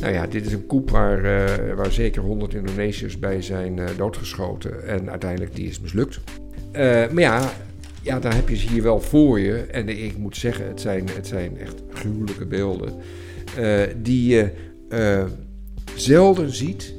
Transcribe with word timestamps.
Nou 0.00 0.12
ja, 0.12 0.26
dit 0.26 0.46
is 0.46 0.52
een 0.52 0.66
koep 0.66 0.90
waar, 0.90 1.24
uh, 1.24 1.74
waar 1.74 1.92
zeker 1.92 2.22
100 2.22 2.54
Indonesiërs 2.54 3.18
bij 3.18 3.42
zijn 3.42 3.76
uh, 3.76 3.84
doodgeschoten. 3.96 4.86
En 4.88 5.10
uiteindelijk 5.10 5.54
die 5.54 5.68
is 5.68 5.80
mislukt. 5.80 6.20
Uh, 6.72 6.80
maar 6.82 7.20
ja, 7.20 7.52
ja, 8.02 8.20
daar 8.20 8.34
heb 8.34 8.48
je 8.48 8.56
ze 8.56 8.68
hier 8.68 8.82
wel 8.82 9.00
voor 9.00 9.40
je. 9.40 9.56
En 9.56 9.88
ik 9.88 10.18
moet 10.18 10.36
zeggen, 10.36 10.66
het 10.66 10.80
zijn, 10.80 11.08
het 11.14 11.26
zijn 11.26 11.58
echt 11.58 11.82
gruwelijke 11.92 12.46
beelden. 12.46 12.94
die 14.02 14.28
je 14.28 14.50
zelden 15.94 16.50
ziet 16.50 16.94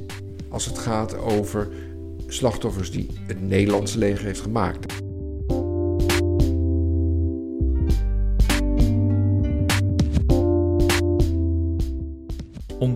als 0.48 0.66
het 0.66 0.78
gaat 0.78 1.18
over 1.18 1.68
slachtoffers 2.26 2.90
die 2.90 3.06
het 3.26 3.48
Nederlandse 3.48 3.98
leger 3.98 4.24
heeft 4.24 4.40
gemaakt. 4.40 4.92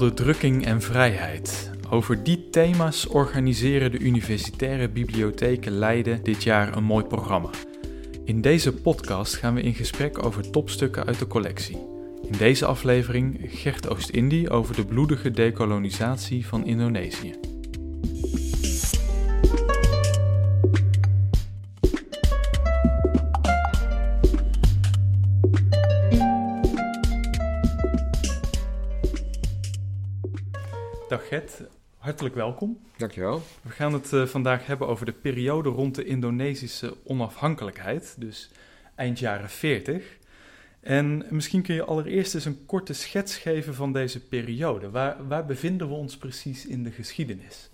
Onderdrukking 0.03 0.65
en 0.67 0.81
vrijheid. 0.81 1.71
Over 1.91 2.25
die 2.25 2.49
thema's 2.51 3.09
organiseren 3.09 3.91
de 3.91 3.99
universitaire 3.99 4.89
bibliotheken 4.89 5.73
Leiden 5.73 6.23
dit 6.23 6.43
jaar 6.43 6.77
een 6.77 6.85
mooi 6.85 7.05
programma. 7.05 7.51
In 8.25 8.41
deze 8.41 8.73
podcast 8.73 9.35
gaan 9.35 9.55
we 9.55 9.63
in 9.63 9.75
gesprek 9.75 10.25
over 10.25 10.51
topstukken 10.51 11.07
uit 11.07 11.19
de 11.19 11.27
collectie. 11.27 11.77
In 12.23 12.39
deze 12.39 12.67
aflevering 12.67 13.41
Gert 13.45 13.89
Oost-Indie 13.89 14.51
over 14.51 14.75
de 14.75 14.85
bloedige 14.85 15.31
dekolonisatie 15.31 16.47
van 16.47 16.67
Indonesië. 16.67 17.35
Dag 31.13 31.29
Gert, 31.29 31.63
hartelijk 31.99 32.35
welkom. 32.35 32.79
Dankjewel. 32.97 33.43
We 33.63 33.71
gaan 33.71 33.93
het 33.93 34.13
uh, 34.13 34.27
vandaag 34.27 34.67
hebben 34.67 34.89
over 34.89 35.07
de 35.07 35.13
periode 35.13 35.69
rond 35.69 35.95
de 35.95 36.05
Indonesische 36.05 36.97
onafhankelijkheid, 37.05 38.15
dus 38.19 38.51
eind 38.95 39.19
jaren 39.19 39.51
40. 39.51 40.19
En 40.81 41.27
misschien 41.31 41.63
kun 41.63 41.75
je 41.75 41.85
allereerst 41.85 42.35
eens 42.35 42.45
een 42.45 42.67
korte 42.67 42.93
schets 42.93 43.37
geven 43.37 43.75
van 43.75 43.93
deze 43.93 44.21
periode. 44.21 44.91
Waar, 44.91 45.29
waar 45.29 45.47
bevinden 45.47 45.89
we 45.89 45.95
ons 45.95 46.17
precies 46.17 46.67
in 46.67 46.83
de 46.85 46.91
geschiedenis? 46.91 47.71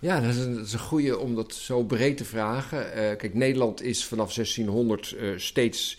Ja, 0.00 0.20
dat 0.20 0.30
is 0.30 0.38
een, 0.38 0.54
dat 0.54 0.66
is 0.66 0.72
een 0.72 0.78
goede 0.78 1.18
om 1.18 1.34
dat 1.34 1.54
zo 1.54 1.84
breed 1.84 2.16
te 2.16 2.24
vragen. 2.24 2.86
Uh, 2.86 2.92
kijk, 2.92 3.34
Nederland 3.34 3.82
is 3.82 4.04
vanaf 4.04 4.34
1600 4.34 5.10
uh, 5.10 5.38
steeds 5.38 5.98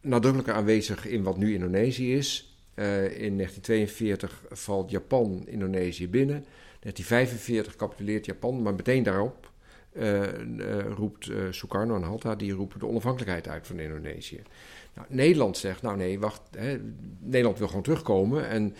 nadrukkelijker 0.00 0.54
aanwezig 0.54 1.06
in 1.06 1.22
wat 1.22 1.36
nu 1.36 1.54
Indonesië 1.54 2.16
is. 2.16 2.49
Uh, 2.80 3.04
in 3.04 3.36
1942 3.36 4.42
valt 4.50 4.90
Japan 4.90 5.42
Indonesië 5.46 6.08
binnen. 6.08 6.44
1945 6.80 7.76
capituleert 7.76 8.26
Japan, 8.26 8.62
maar 8.62 8.74
meteen 8.74 9.02
daarop 9.02 9.50
uh, 9.92 10.22
uh, 10.22 10.86
roept 10.96 11.30
Sukarno 11.50 11.96
en 11.96 12.02
Hatta, 12.02 12.34
die 12.34 12.52
roepen 12.52 12.78
de 12.78 12.86
onafhankelijkheid 12.86 13.48
uit 13.48 13.66
van 13.66 13.78
Indonesië. 13.78 14.42
Nou, 14.94 15.06
Nederland 15.10 15.56
zegt, 15.56 15.82
nou 15.82 15.96
nee, 15.96 16.18
wacht, 16.18 16.40
hè, 16.56 16.78
Nederland 17.18 17.58
wil 17.58 17.66
gewoon 17.66 17.82
terugkomen 17.82 18.48
en 18.48 18.74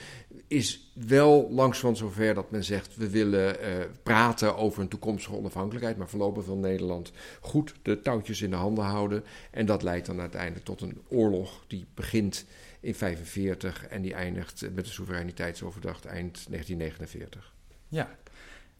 is 0.46 0.92
wel 1.06 1.48
langs 1.50 1.78
van 1.78 1.96
zover 1.96 2.34
dat 2.34 2.50
men 2.50 2.64
zegt, 2.64 2.96
we 2.96 3.10
willen 3.10 3.56
praten 4.02 4.56
over 4.56 4.82
een 4.82 4.88
toekomstige 4.88 5.36
onafhankelijkheid, 5.36 5.96
maar 5.96 6.08
voorlopig 6.08 6.44
wil 6.44 6.56
Nederland 6.56 7.12
goed 7.40 7.74
de 7.82 8.00
touwtjes 8.00 8.42
in 8.42 8.50
de 8.50 8.56
handen 8.56 8.84
houden 8.84 9.24
en 9.50 9.66
dat 9.66 9.82
leidt 9.82 10.06
dan 10.06 10.20
uiteindelijk 10.20 10.64
tot 10.64 10.80
een 10.80 11.00
oorlog 11.08 11.64
die 11.66 11.86
begint 11.94 12.44
in 12.80 12.94
1945 12.98 13.86
en 13.86 14.02
die 14.02 14.14
eindigt 14.14 14.60
met 14.74 14.84
de 14.84 14.90
soevereiniteitsoverdracht 14.90 16.04
eind 16.04 16.46
1949. 16.48 17.52
Ja, 17.88 18.10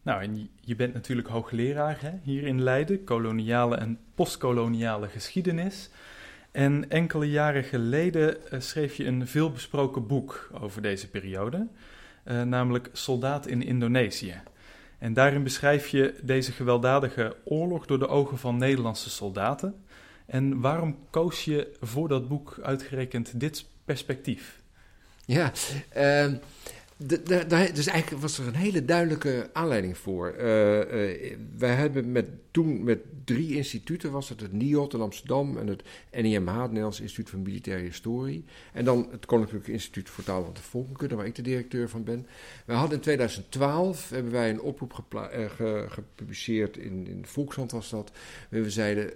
nou 0.03 0.23
en 0.23 0.51
je 0.61 0.77
bent 0.77 0.95
natuurlijk 0.95 1.29
hoogleraar 1.29 2.01
hè, 2.01 2.11
hier 2.23 2.43
in 2.43 2.63
Leiden, 2.63 3.05
koloniale 3.05 3.77
en 3.77 3.99
postkoloniale 4.15 5.09
geschiedenis. 5.09 5.91
En 6.51 6.91
enkele 6.91 7.31
jaren 7.31 7.65
geleden 7.65 8.37
uh, 8.53 8.61
schreef 8.61 8.95
je 8.95 9.05
een 9.05 9.27
veelbesproken 9.27 10.07
boek 10.07 10.51
over 10.61 10.83
deze 10.83 11.09
periode, 11.09 11.67
uh, 12.25 12.43
namelijk 12.43 12.89
Soldaat 12.93 13.47
in 13.47 13.63
Indonesië. 13.63 14.43
En 14.99 15.13
daarin 15.13 15.43
beschrijf 15.43 15.89
je 15.89 16.15
deze 16.23 16.53
gewelddadige 16.53 17.37
oorlog 17.45 17.87
door 17.87 17.99
de 17.99 18.09
ogen 18.09 18.39
van 18.39 18.57
Nederlandse 18.57 19.11
soldaten. 19.11 19.85
En 20.27 20.61
waarom 20.61 20.97
koos 21.11 21.45
je 21.45 21.77
voor 21.81 22.09
dat 22.09 22.29
boek 22.29 22.59
uitgerekend 22.63 23.41
dit 23.41 23.67
perspectief? 23.91 24.63
Ja, 25.25 25.53
uh, 25.97 26.33
dus 27.75 27.87
eigenlijk 27.87 28.23
was 28.23 28.39
er 28.39 28.47
een 28.47 28.55
hele 28.55 28.85
duidelijke 28.85 29.51
aanleiding 29.53 29.99
voor. 29.99 30.35
Uh, 30.39 30.79
uh, 30.79 31.37
wij 31.57 31.75
hebben 31.75 32.13
met, 32.13 32.27
toen 32.51 32.85
met 32.85 32.99
drie 33.25 33.57
instituten, 33.57 34.11
was 34.11 34.29
het 34.29 34.41
het 34.41 34.53
NIOT 34.53 34.95
in 34.95 35.01
Amsterdam 35.01 35.57
en 35.59 35.67
het 35.67 35.83
NIMH, 36.13 36.63
het 36.63 37.01
Instituut 37.01 37.31
voor 37.31 37.39
Militaire 37.39 37.83
Historie. 37.83 38.45
En 38.73 38.85
dan 38.85 39.09
het 39.11 39.27
Koninklijke 39.27 39.73
Instituut 39.73 40.11
voor 40.11 40.25
Taal 40.25 40.45
en 40.45 40.63
Volkenkunde, 40.63 41.15
waar 41.15 41.27
ik 41.27 41.35
de 41.35 41.43
directeur 41.43 41.89
van 41.89 42.05
ben. 42.05 42.27
We 42.65 42.73
hadden 42.73 42.97
in 42.97 43.03
2012 43.03 44.11
hebben 44.11 44.33
wij 44.33 44.51
een 44.51 44.61
oproep 44.61 44.93
ge 44.93 45.87
gepubliceerd, 45.89 46.77
in, 46.77 47.07
in 47.07 47.27
Volkshand 47.27 47.71
was 47.71 47.91
dat. 47.91 48.13
We 48.49 48.71
zeiden, 48.71 49.13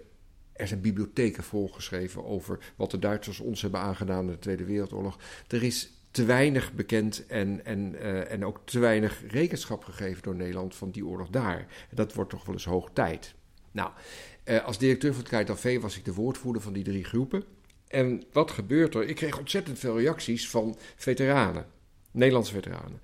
er 0.55 0.69
zijn 0.69 0.81
bibliotheken 0.81 1.43
volgeschreven 1.43 2.25
over 2.25 2.59
wat 2.77 2.91
de 2.91 2.99
Duitsers 2.99 3.41
ons 3.41 3.63
hebben 3.63 3.81
aangedaan 3.81 4.25
in 4.25 4.33
de 4.33 4.39
Tweede 4.39 4.65
Wereldoorlog. 4.65 5.19
Er 5.49 5.63
is 5.63 5.93
te 6.11 6.25
weinig 6.25 6.73
bekend 6.73 7.27
en, 7.27 7.65
en, 7.65 7.95
uh, 7.95 8.31
en 8.31 8.45
ook 8.45 8.61
te 8.65 8.79
weinig 8.79 9.23
rekenschap 9.29 9.85
gegeven 9.85 10.23
door 10.23 10.35
Nederland 10.35 10.75
van 10.75 10.91
die 10.91 11.07
oorlog 11.07 11.29
daar. 11.29 11.67
Dat 11.91 12.15
wordt 12.15 12.31
toch 12.31 12.45
wel 12.45 12.55
eens 12.55 12.65
hoog 12.65 12.91
tijd. 12.93 13.35
Nou, 13.71 13.91
uh, 14.45 14.65
als 14.65 14.79
directeur 14.79 15.15
van 15.15 15.25
het 15.25 15.47
KITV 15.47 15.81
was 15.81 15.97
ik 15.97 16.05
de 16.05 16.15
woordvoerder 16.15 16.63
van 16.63 16.73
die 16.73 16.85
drie 16.85 17.05
groepen. 17.05 17.45
En 17.89 18.23
wat 18.33 18.51
gebeurt 18.51 18.95
er? 18.95 19.09
Ik 19.09 19.17
kreeg 19.17 19.39
ontzettend 19.39 19.79
veel 19.79 19.99
reacties 19.99 20.49
van 20.49 20.77
veteranen, 20.97 21.67
Nederlandse 22.11 22.53
veteranen. 22.53 23.01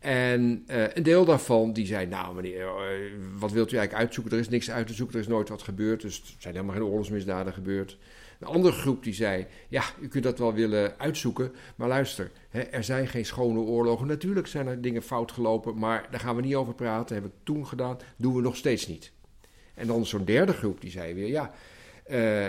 En 0.00 0.64
uh, 0.70 0.94
een 0.94 1.02
deel 1.02 1.24
daarvan 1.24 1.72
die 1.72 1.86
zei, 1.86 2.06
nou 2.06 2.34
meneer, 2.34 2.66
uh, 2.66 3.12
wat 3.38 3.52
wilt 3.52 3.72
u 3.72 3.76
eigenlijk 3.76 4.04
uitzoeken? 4.04 4.32
Er 4.32 4.38
is 4.38 4.48
niks 4.48 4.70
uit 4.70 4.86
te 4.86 4.94
zoeken, 4.94 5.14
er 5.14 5.20
is 5.20 5.28
nooit 5.28 5.48
wat 5.48 5.62
gebeurd, 5.62 6.00
dus 6.00 6.18
er 6.18 6.34
zijn 6.38 6.54
helemaal 6.54 6.74
geen 6.74 6.84
oorlogsmisdaden 6.84 7.52
gebeurd. 7.52 7.98
Een 8.40 8.46
andere 8.46 8.74
groep 8.74 9.02
die 9.02 9.14
zei, 9.14 9.46
ja, 9.68 9.82
u 10.00 10.08
kunt 10.08 10.24
dat 10.24 10.38
wel 10.38 10.54
willen 10.54 10.98
uitzoeken, 10.98 11.52
maar 11.76 11.88
luister, 11.88 12.30
hè, 12.48 12.60
er 12.60 12.84
zijn 12.84 13.08
geen 13.08 13.24
schone 13.24 13.58
oorlogen. 13.58 14.06
Natuurlijk 14.06 14.46
zijn 14.46 14.66
er 14.66 14.80
dingen 14.80 15.02
fout 15.02 15.32
gelopen, 15.32 15.78
maar 15.78 16.08
daar 16.10 16.20
gaan 16.20 16.36
we 16.36 16.42
niet 16.42 16.54
over 16.54 16.74
praten, 16.74 17.14
hebben 17.14 17.32
we 17.32 17.44
toen 17.44 17.66
gedaan, 17.66 17.98
doen 18.16 18.34
we 18.34 18.40
nog 18.40 18.56
steeds 18.56 18.86
niet. 18.86 19.12
En 19.74 19.86
dan 19.86 20.06
zo'n 20.06 20.24
derde 20.24 20.52
groep 20.52 20.80
die 20.80 20.90
zei 20.90 21.14
weer, 21.14 21.28
ja, 21.28 21.52
uh, 22.10 22.46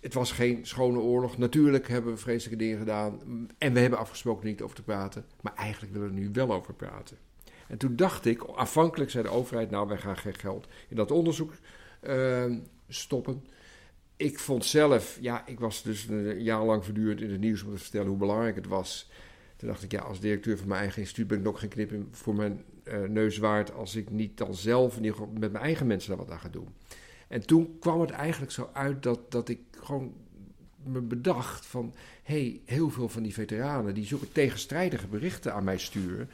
het 0.00 0.14
was 0.14 0.32
geen 0.32 0.66
schone 0.66 0.98
oorlog. 0.98 1.38
Natuurlijk 1.38 1.88
hebben 1.88 2.12
we 2.12 2.18
vreselijke 2.18 2.64
dingen 2.64 2.78
gedaan. 2.78 3.20
En 3.58 3.72
we 3.72 3.80
hebben 3.80 3.98
afgesproken 3.98 4.46
niet 4.46 4.62
over 4.62 4.76
te 4.76 4.82
praten. 4.82 5.24
Maar 5.40 5.54
eigenlijk 5.54 5.92
willen 5.92 6.08
we 6.08 6.14
er 6.14 6.20
nu 6.20 6.30
wel 6.32 6.52
over 6.52 6.74
praten. 6.74 7.16
En 7.68 7.78
toen 7.78 7.96
dacht 7.96 8.24
ik, 8.24 8.42
afhankelijk 8.42 9.10
zei 9.10 9.24
de 9.24 9.30
overheid, 9.30 9.70
nou 9.70 9.88
wij 9.88 9.98
gaan 9.98 10.16
geen 10.16 10.34
geld 10.34 10.68
in 10.88 10.96
dat 10.96 11.10
onderzoek 11.10 11.52
uh, 12.02 12.56
stoppen. 12.88 13.44
Ik 14.16 14.38
vond 14.38 14.64
zelf, 14.64 15.18
ja, 15.20 15.46
ik 15.46 15.60
was 15.60 15.82
dus 15.82 16.08
een 16.08 16.42
jaar 16.42 16.64
lang 16.64 16.84
voortdurend 16.84 17.20
in 17.20 17.30
het 17.30 17.40
nieuws 17.40 17.62
om 17.62 17.70
te 17.70 17.78
vertellen 17.78 18.08
hoe 18.08 18.16
belangrijk 18.16 18.56
het 18.56 18.66
was. 18.66 19.10
Toen 19.56 19.68
dacht 19.68 19.82
ik, 19.82 19.92
ja, 19.92 20.00
als 20.00 20.20
directeur 20.20 20.58
van 20.58 20.68
mijn 20.68 20.80
eigen 20.80 21.00
instituut 21.00 21.26
ben 21.26 21.38
ik 21.38 21.44
nog 21.44 21.60
geen 21.60 21.68
knip 21.68 21.92
voor 22.10 22.34
mijn 22.34 22.64
uh, 22.84 23.02
neus 23.08 23.38
waard 23.38 23.72
als 23.72 23.96
ik 23.96 24.10
niet 24.10 24.36
dan 24.36 24.54
zelf 24.54 25.00
met 25.00 25.38
mijn 25.38 25.56
eigen 25.56 25.86
mensen 25.86 26.08
daar 26.08 26.18
wat 26.18 26.30
aan 26.30 26.40
ga 26.40 26.48
doen. 26.48 26.68
En 27.34 27.46
toen 27.46 27.76
kwam 27.80 28.00
het 28.00 28.10
eigenlijk 28.10 28.52
zo 28.52 28.70
uit 28.72 29.02
dat, 29.02 29.30
dat 29.30 29.48
ik 29.48 29.58
gewoon 29.80 30.14
me 30.84 31.00
bedacht 31.00 31.66
van... 31.66 31.94
hé, 32.22 32.34
hey, 32.34 32.60
heel 32.64 32.90
veel 32.90 33.08
van 33.08 33.22
die 33.22 33.32
veteranen 33.32 33.94
die 33.94 34.06
zulke 34.06 34.32
tegenstrijdige 34.32 35.06
berichten 35.06 35.54
aan 35.54 35.64
mij 35.64 35.78
sturen... 35.78 36.30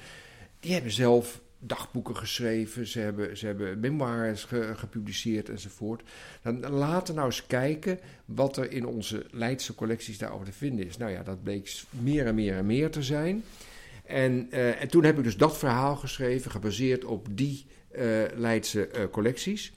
die 0.61 0.73
hebben 0.73 0.93
zelf 0.93 1.41
dagboeken 1.59 2.17
geschreven, 2.17 2.87
ze 2.87 3.01
hebben, 3.01 3.37
ze 3.37 3.47
hebben 3.47 3.81
memoires 3.81 4.45
ge, 4.45 4.73
gepubliceerd 4.77 5.49
enzovoort. 5.49 6.03
Dan 6.43 6.71
laten 6.71 7.07
we 7.07 7.21
nou 7.21 7.27
eens 7.27 7.47
kijken 7.47 7.99
wat 8.25 8.57
er 8.57 8.73
in 8.73 8.87
onze 8.87 9.27
Leidse 9.31 9.75
collecties 9.75 10.19
daarover 10.19 10.47
te 10.47 10.53
vinden 10.53 10.87
is. 10.87 10.97
Nou 10.97 11.11
ja, 11.11 11.23
dat 11.23 11.43
bleek 11.43 11.83
meer 11.91 12.27
en 12.27 12.35
meer 12.35 12.57
en 12.57 12.67
meer 12.67 12.91
te 12.91 13.03
zijn. 13.03 13.45
En, 14.05 14.49
uh, 14.51 14.83
en 14.83 14.89
toen 14.89 15.05
heb 15.05 15.19
ik 15.19 15.25
dus 15.25 15.37
dat 15.37 15.59
verhaal 15.59 15.97
geschreven, 15.97 16.51
gebaseerd 16.51 17.05
op 17.05 17.27
die 17.31 17.67
uh, 17.97 18.23
Leidse 18.35 18.89
uh, 18.97 19.05
collecties. 19.11 19.73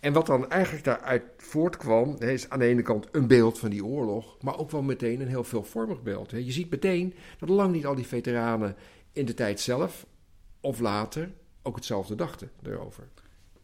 En 0.00 0.12
wat 0.12 0.26
dan 0.26 0.50
eigenlijk 0.50 0.84
daaruit 0.84 1.22
voortkwam, 1.36 2.16
is 2.18 2.50
aan 2.50 2.58
de 2.58 2.64
ene 2.64 2.82
kant 2.82 3.08
een 3.12 3.26
beeld 3.26 3.58
van 3.58 3.70
die 3.70 3.84
oorlog, 3.84 4.36
maar 4.40 4.58
ook 4.58 4.70
wel 4.70 4.82
meteen 4.82 5.20
een 5.20 5.28
heel 5.28 5.44
veelvormig 5.44 6.02
beeld. 6.02 6.30
Je 6.30 6.52
ziet 6.52 6.70
meteen 6.70 7.14
dat 7.38 7.48
lang 7.48 7.72
niet 7.72 7.86
al 7.86 7.94
die 7.94 8.06
veteranen 8.06 8.76
in 9.12 9.24
de 9.24 9.34
tijd 9.34 9.60
zelf 9.60 10.06
of 10.60 10.80
later 10.80 11.30
ook 11.62 11.76
hetzelfde 11.76 12.14
dachten 12.14 12.50
erover. 12.62 13.08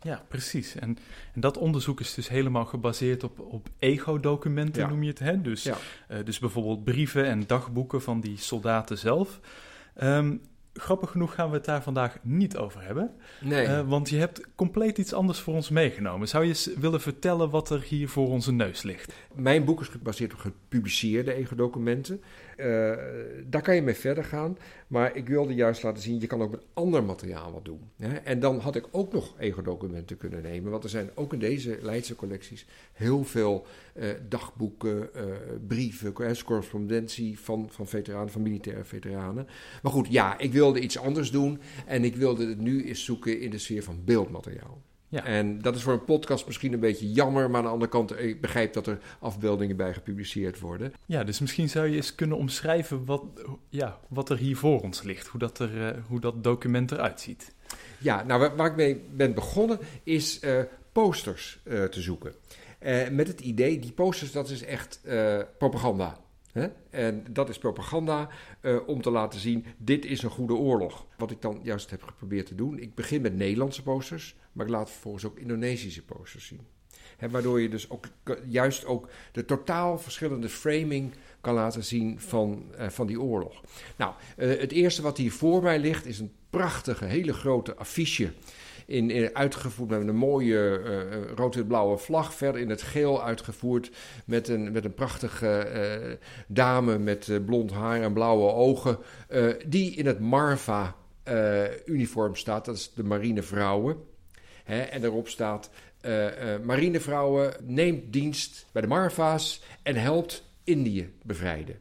Ja, 0.01 0.25
precies. 0.29 0.75
En, 0.75 0.99
en 1.35 1.41
dat 1.41 1.57
onderzoek 1.57 2.01
is 2.01 2.15
dus 2.15 2.29
helemaal 2.29 2.65
gebaseerd 2.65 3.25
op, 3.25 3.41
op 3.41 3.69
ego-documenten, 3.79 4.83
ja. 4.83 4.89
noem 4.89 5.03
je 5.03 5.09
het. 5.09 5.19
Hè? 5.19 5.41
Dus, 5.41 5.63
ja. 5.63 5.77
uh, 6.11 6.19
dus 6.25 6.39
bijvoorbeeld 6.39 6.85
brieven 6.85 7.25
en 7.25 7.47
dagboeken 7.47 8.03
van 8.03 8.21
die 8.21 8.37
soldaten 8.37 8.99
zelf. 8.99 9.41
Um, 10.03 10.41
grappig 10.75 11.11
genoeg 11.11 11.35
gaan 11.35 11.49
we 11.49 11.57
het 11.57 11.65
daar 11.65 11.83
vandaag 11.83 12.19
niet 12.23 12.57
over 12.57 12.83
hebben. 12.83 13.11
Nee. 13.41 13.67
Uh, 13.67 13.81
want 13.81 14.09
je 14.09 14.17
hebt 14.17 14.41
compleet 14.55 14.99
iets 14.99 15.13
anders 15.13 15.39
voor 15.39 15.55
ons 15.55 15.69
meegenomen. 15.69 16.29
Zou 16.29 16.43
je 16.43 16.49
eens 16.49 16.71
willen 16.77 17.01
vertellen 17.01 17.51
wat 17.51 17.71
er 17.71 17.83
hier 17.83 18.09
voor 18.09 18.29
onze 18.29 18.53
neus 18.53 18.83
ligt? 18.83 19.13
Mijn 19.35 19.65
boek 19.65 19.81
is 19.81 19.89
gebaseerd 19.89 20.33
op 20.33 20.39
gepubliceerde 20.75 21.35
ego-documenten. 21.35 22.21
Uh, 22.57 22.93
daar 23.47 23.63
kan 23.63 23.75
je 23.75 23.83
mee 23.83 23.95
verder 23.95 24.25
gaan. 24.25 24.59
Maar 24.87 25.17
ik 25.17 25.29
wilde 25.29 25.55
juist 25.55 25.83
laten 25.83 26.03
zien, 26.03 26.21
je 26.21 26.27
kan 26.27 26.43
ook 26.43 26.51
met 26.51 26.65
ander 26.73 27.05
materiaal 27.05 27.53
wat 27.53 27.65
doen. 27.65 27.81
Hè? 27.97 28.15
En 28.15 28.41
dan 28.41 28.59
had 28.59 28.77
ik 28.77 28.87
ook 28.91 29.13
nog 29.13 29.35
ego-documenten 29.39 30.17
kunnen 30.17 30.43
nemen. 30.43 30.71
Want 30.71 30.85
er 30.85 30.91
zijn 30.91 31.11
ook 31.15 31.33
in 31.33 31.39
deze 31.39 31.79
Leidse 31.83 32.17
collecties 32.17 32.67
heel 32.93 33.25
veel 33.25 33.67
uh, 33.95 34.09
dagboeken, 34.29 35.09
uh, 35.17 35.23
brieven, 35.67 36.13
correspondentie 36.13 37.39
van, 37.39 37.69
van 37.71 37.87
veteranen, 37.87 38.31
van 38.31 38.43
militaire 38.43 38.85
veteranen. 38.85 39.47
Maar 39.83 39.93
goed, 39.93 40.07
ja, 40.11 40.39
ik 40.39 40.53
wilde 40.53 40.81
iets 40.81 40.99
anders 40.99 41.31
doen. 41.31 41.61
En 41.87 42.05
ik 42.05 42.17
wilde 42.17 42.49
het 42.49 42.59
nu 42.59 42.85
eens 42.85 43.05
zoeken 43.05 43.41
in 43.41 43.51
de 43.51 43.59
sfeer 43.59 43.83
van 43.83 44.05
beeldmateriaal. 44.05 44.83
Ja. 45.15 45.25
En 45.25 45.63
dat 45.63 45.75
is 45.77 45.83
voor 45.83 45.93
een 45.93 46.05
podcast 46.05 46.47
misschien 46.47 46.73
een 46.73 46.81
beetje 46.81 47.13
jammer, 47.13 47.51
maar 47.51 47.59
aan 47.59 47.65
de 47.65 47.73
andere 47.73 47.91
kant, 47.91 48.21
ik 48.21 48.41
begrijp 48.41 48.73
dat 48.73 48.87
er 48.87 48.99
afbeeldingen 49.19 49.77
bij 49.77 49.95
gepubliceerd 49.95 50.61
worden. 50.61 50.93
Ja, 51.07 51.25
dus 51.25 51.41
misschien 51.41 51.69
zou 51.69 51.87
je 51.87 51.97
eens 51.97 52.15
kunnen 52.15 52.37
omschrijven 52.37 53.05
wat, 53.05 53.23
ja, 53.69 53.99
wat 54.09 54.31
er 54.31 54.37
hier 54.37 54.57
voor 54.57 54.81
ons 54.81 55.03
ligt, 55.03 55.27
hoe 55.27 55.41
dat, 55.41 55.59
er, 55.59 55.77
uh, 55.77 56.05
hoe 56.07 56.21
dat 56.21 56.45
document 56.45 56.93
eruit 56.93 57.21
ziet. 57.21 57.55
Ja, 57.99 58.23
nou 58.23 58.51
waar, 58.57 58.71
ik 58.71 58.77
mee 58.77 59.03
ben 59.11 59.35
begonnen 59.35 59.79
is 60.03 60.43
uh, 60.43 60.63
posters 60.93 61.61
uh, 61.65 61.85
te 61.85 62.01
zoeken. 62.01 62.35
met 63.11 63.29
het 63.29 63.41
idee, 63.41 63.79
die 63.79 63.93
posters, 63.93 64.33
dat 64.33 64.51
is 64.51 64.65
echt 64.65 65.01
propaganda. 65.59 66.23
Hè? 66.55 66.69
En 66.91 67.25
dat 67.31 67.49
is 67.49 67.59
propaganda 67.59 68.29
uh, 68.61 68.89
om 68.89 69.03
te 69.03 69.11
laten 69.11 69.41
zien, 69.41 69.65
dit 69.77 70.05
is 70.05 70.23
een 70.23 70.31
goede 70.31 70.55
oorlog. 70.55 71.07
Wat 71.17 71.31
ik 71.31 71.43
dan 71.43 71.61
juist 71.63 71.91
heb 71.91 72.03
geprobeerd 72.03 72.47
te 72.47 72.55
doen, 72.55 72.79
ik 72.79 72.95
begin 72.95 73.23
met 73.23 73.37
Nederlandse 73.37 73.83
posters, 73.83 74.37
maar 74.55 74.67
ik 74.67 74.73
laat 74.73 74.91
vervolgens 74.91 75.25
ook 75.25 75.39
Indonesische 75.39 76.05
posters 76.05 76.47
zien. 76.47 76.61
Waardoor 77.31 77.61
je 77.61 77.69
dus 77.69 77.91
ook 77.91 78.07
juist 78.49 78.87
ook 78.87 79.09
de 79.33 79.45
totaal 79.45 79.99
verschillende 79.99 80.49
framing 80.49 81.13
kan 81.41 81.55
laten 81.55 81.85
zien 81.85 82.21
van, 82.21 82.65
uh, 82.79 82.89
van 82.89 83.07
die 83.07 83.21
oorlog. 83.21 83.61
Nou, 83.97 84.13
uh, 84.37 84.61
het 84.61 84.73
eerste 84.73 85.03
wat 85.03 85.17
hier 85.17 85.33
voor 85.33 85.63
mij 85.63 85.79
ligt 85.79 86.07
is 86.07 86.19
een 86.19 86.33
prachtige, 86.51 87.05
hele 87.05 87.33
grote 87.33 87.75
affiche 87.75 88.33
in, 88.87 89.35
uitgevoerd 89.35 89.91
met 89.91 90.09
een 90.09 90.17
mooie 90.17 90.81
uh, 90.85 91.03
rood-wit-blauwe 91.35 91.99
vlag. 91.99 92.35
Verder 92.35 92.61
in 92.61 92.71
het 92.71 92.83
geel 92.83 93.25
uitgevoerd 93.25 93.91
met 94.27 94.49
een, 94.49 94.73
met 94.73 94.85
een 94.85 94.95
prachtige 94.95 96.19
dame 96.47 96.99
met 96.99 97.41
blond 97.47 97.71
haar 97.71 98.03
en 98.03 98.13
blauwe 98.13 98.53
ogen. 98.53 98.99
die 99.67 99.95
in 99.95 100.07
het 100.07 100.21
Marva-uniform 100.21 102.37
staat. 102.37 102.65
Dat 102.65 102.77
is 102.77 102.93
de 102.95 103.05
marinevrouwen. 103.05 104.13
Hè, 104.65 104.81
en 104.81 105.01
daarop 105.01 105.29
staat: 105.29 105.71
Marinevrouwen 106.63 107.55
neemt 107.63 108.13
dienst 108.13 108.67
bij 108.73 108.83
de 108.83 108.89
Marva's 108.89 109.63
en 109.83 109.97
helpt 109.97 110.45
Indië 110.65 111.13
bevrijden. 111.23 111.79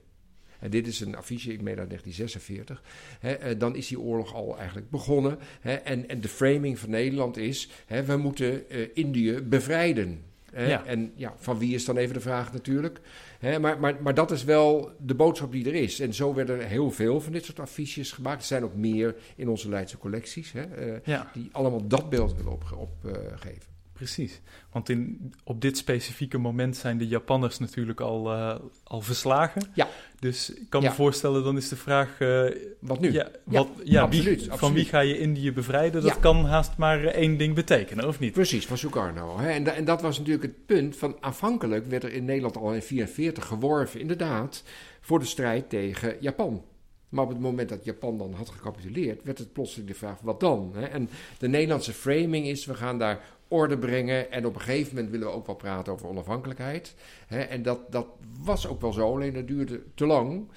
En 0.60 0.70
dit 0.70 0.88
is 0.88 1.00
een 1.00 1.16
affiche, 1.16 1.52
ik 1.52 1.62
meen 1.62 1.80
uit 1.80 1.90
1946. 1.90 2.84
Hè, 3.20 3.34
eh, 3.34 3.60
dan 3.60 3.76
is 3.76 3.88
die 3.88 4.00
oorlog 4.00 4.34
al 4.34 4.58
eigenlijk 4.58 4.90
begonnen. 4.90 5.40
Hè, 5.62 5.74
en, 5.74 6.10
en 6.10 6.22
de 6.22 6.28
framing 6.28 6.80
van 6.80 6.90
Nederland 6.90 7.38
is: 7.38 7.70
hè, 7.86 8.04
we 8.04 8.18
moeten 8.18 8.70
Indië 8.96 9.42
bevrijden. 9.42 10.33
Ja. 10.58 10.86
En 10.86 11.12
ja, 11.16 11.34
van 11.38 11.58
wie 11.58 11.74
is 11.74 11.86
dan 11.86 11.98
even 11.98 12.14
de 12.14 12.20
vraag 12.20 12.54
natuurlijk. 12.54 13.00
maar, 13.60 13.80
maar, 13.80 13.96
maar 14.02 14.14
dat 14.14 14.32
is 14.32 14.44
wel 14.44 14.92
de 15.00 15.16
boodschap 15.16 15.52
die 15.52 15.66
er 15.66 15.76
is. 15.76 16.00
En 16.00 16.14
zo 16.14 16.34
werden 16.34 16.60
er 16.60 16.68
heel 16.68 16.92
veel 16.92 17.22
van 17.22 17.32
dit 17.32 17.46
soort 17.46 17.60
affiches 17.60 18.12
gemaakt. 18.12 18.42
Er 18.42 18.48
zijn 18.48 18.64
ook 18.64 18.76
meer 18.76 19.16
in 19.36 19.50
onze 19.50 19.70
Leidse 19.70 19.98
collecties, 19.98 20.54
uh, 20.54 20.64
ja. 21.04 21.30
die 21.34 21.50
allemaal 21.52 21.88
dat 21.88 22.10
beeld 22.10 22.36
willen 22.36 22.52
opgeven. 22.52 22.78
Op, 22.78 22.92
Precies, 24.04 24.42
want 24.72 24.90
in, 24.90 25.34
op 25.44 25.62
dit 25.62 25.78
specifieke 25.78 26.38
moment 26.38 26.78
zijn 26.78 26.98
de 26.98 27.08
Japanners 27.08 27.60
natuurlijk 27.60 28.00
al, 28.02 28.34
uh, 28.34 28.56
al 28.84 29.02
verslagen. 29.02 29.62
Ja. 29.74 29.88
Dus 30.20 30.54
ik 30.54 30.70
kan 30.70 30.84
me 30.84 30.92
voorstellen, 30.92 31.44
dan 31.44 31.58
is 31.58 31.70
de 31.70 31.76
vraag... 31.76 32.20
Uh, 32.20 32.50
wat 32.80 33.00
nu? 33.00 33.12
Ja, 33.12 33.30
wat, 33.44 33.68
ja, 33.84 34.02
absoluut, 34.02 34.26
wie, 34.26 34.34
absoluut. 34.34 34.60
Van 34.60 34.74
wie 34.74 34.86
ga 34.86 35.00
je 35.00 35.20
Indië 35.20 35.52
bevrijden? 35.52 36.02
Dat 36.02 36.20
kan 36.20 36.46
haast 36.46 36.78
maar 36.78 37.04
eh, 37.04 37.16
één 37.16 37.38
ding 37.38 37.56
betekenen, 37.56 38.08
of 38.08 38.20
niet? 38.20 38.34
Precies, 38.34 38.66
van 38.66 38.78
Sukarno. 38.78 39.40
Hè? 39.40 39.50
En, 39.50 39.76
en 39.76 39.86
dat 39.86 40.02
was 40.02 40.18
natuurlijk 40.18 40.46
het 40.46 40.66
punt 40.66 40.96
van... 40.96 41.18
Aanvankelijk 41.20 41.86
werd 41.86 42.04
er 42.04 42.14
in 42.14 42.26
Nederland 42.26 42.56
al 42.56 42.62
in 42.62 42.68
1944 42.68 43.46
geworven, 43.46 44.00
inderdaad... 44.00 44.64
voor 45.02 45.20
de 45.20 45.26
strijd 45.26 45.70
tegen 45.70 46.16
Japan. 46.20 46.64
Maar 47.14 47.24
op 47.24 47.30
het 47.30 47.40
moment 47.40 47.70
dat 47.70 47.86
Japan 47.86 48.18
dan 48.18 48.34
had 48.34 48.50
gecapituleerd, 48.50 49.24
werd 49.24 49.38
het 49.38 49.54
plotseling 49.54 49.88
de 49.88 49.96
vraag: 49.96 50.20
wat 50.22 50.40
dan? 50.40 50.76
En 50.76 51.10
de 51.38 51.48
Nederlandse 51.48 51.94
framing 51.94 52.48
is: 52.48 52.66
we 52.66 52.74
gaan 52.74 52.98
daar 52.98 53.20
orde 53.54 53.78
brengen. 53.78 54.32
En 54.32 54.46
op 54.46 54.56
een 54.56 54.62
gegeven 54.62 54.96
moment 54.96 55.12
willen 55.12 55.28
we 55.28 55.34
ook 55.34 55.46
wel 55.46 55.56
praten 55.56 55.94
over 55.94 56.08
onafhankelijkheid. 56.08 56.94
En 57.28 57.64
dat, 57.64 57.92
dat 57.92 58.08
was 58.44 58.68
ook 58.68 58.82
wel 58.82 58.94
zo, 58.94 59.14
alleen 59.14 59.34
dat 59.34 59.48
duurde 59.48 59.82
te 59.96 60.06
lang. 60.06 60.48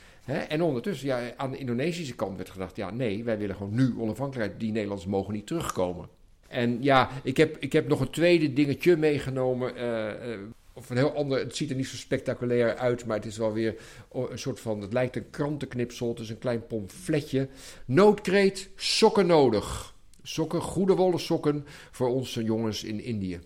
En 0.48 0.62
ondertussen, 0.62 1.06
ja, 1.06 1.20
aan 1.36 1.50
de 1.50 1.58
Indonesische 1.58 2.14
kant 2.14 2.36
werd 2.36 2.50
gedacht: 2.50 2.76
ja, 2.76 2.90
nee, 2.90 3.24
wij 3.24 3.38
willen 3.38 3.56
gewoon 3.56 3.74
nu 3.74 3.94
onafhankelijkheid. 3.98 4.60
Die 4.60 4.72
Nederlanders 4.72 5.08
mogen 5.08 5.34
niet 5.34 5.46
terugkomen. 5.46 6.08
En 6.48 6.82
ja, 6.82 7.10
ik 7.22 7.36
heb, 7.36 7.56
ik 7.58 7.72
heb 7.72 7.88
nog 7.88 8.00
een 8.00 8.10
tweede 8.10 8.52
dingetje 8.52 8.96
meegenomen. 8.96 9.76
Uh, 9.76 9.84
uh, 10.30 10.38
of 10.72 10.90
een 10.90 10.96
heel 10.96 11.14
ander, 11.14 11.38
het 11.38 11.56
ziet 11.56 11.70
er 11.70 11.76
niet 11.76 11.86
zo 11.86 11.96
spectaculair 11.96 12.76
uit, 12.76 13.04
maar 13.04 13.16
het 13.16 13.26
is 13.26 13.36
wel 13.36 13.52
weer 13.52 13.74
een 14.12 14.38
soort 14.38 14.60
van, 14.60 14.80
het 14.80 14.92
lijkt 14.92 15.16
een 15.16 15.30
krantenknipsel, 15.30 16.16
is 16.20 16.30
een 16.30 16.38
klein 16.38 16.66
pomfletje. 16.66 17.48
Noodkreet, 17.84 18.70
sokken 18.74 19.26
nodig. 19.26 19.94
Sokken, 20.26 20.60
goede 20.60 20.94
wollen 20.94 21.20
sokken 21.20 21.64
voor 21.90 22.08
onze 22.08 22.42
jongens 22.42 22.84
in 22.84 23.00
Indië 23.00 23.40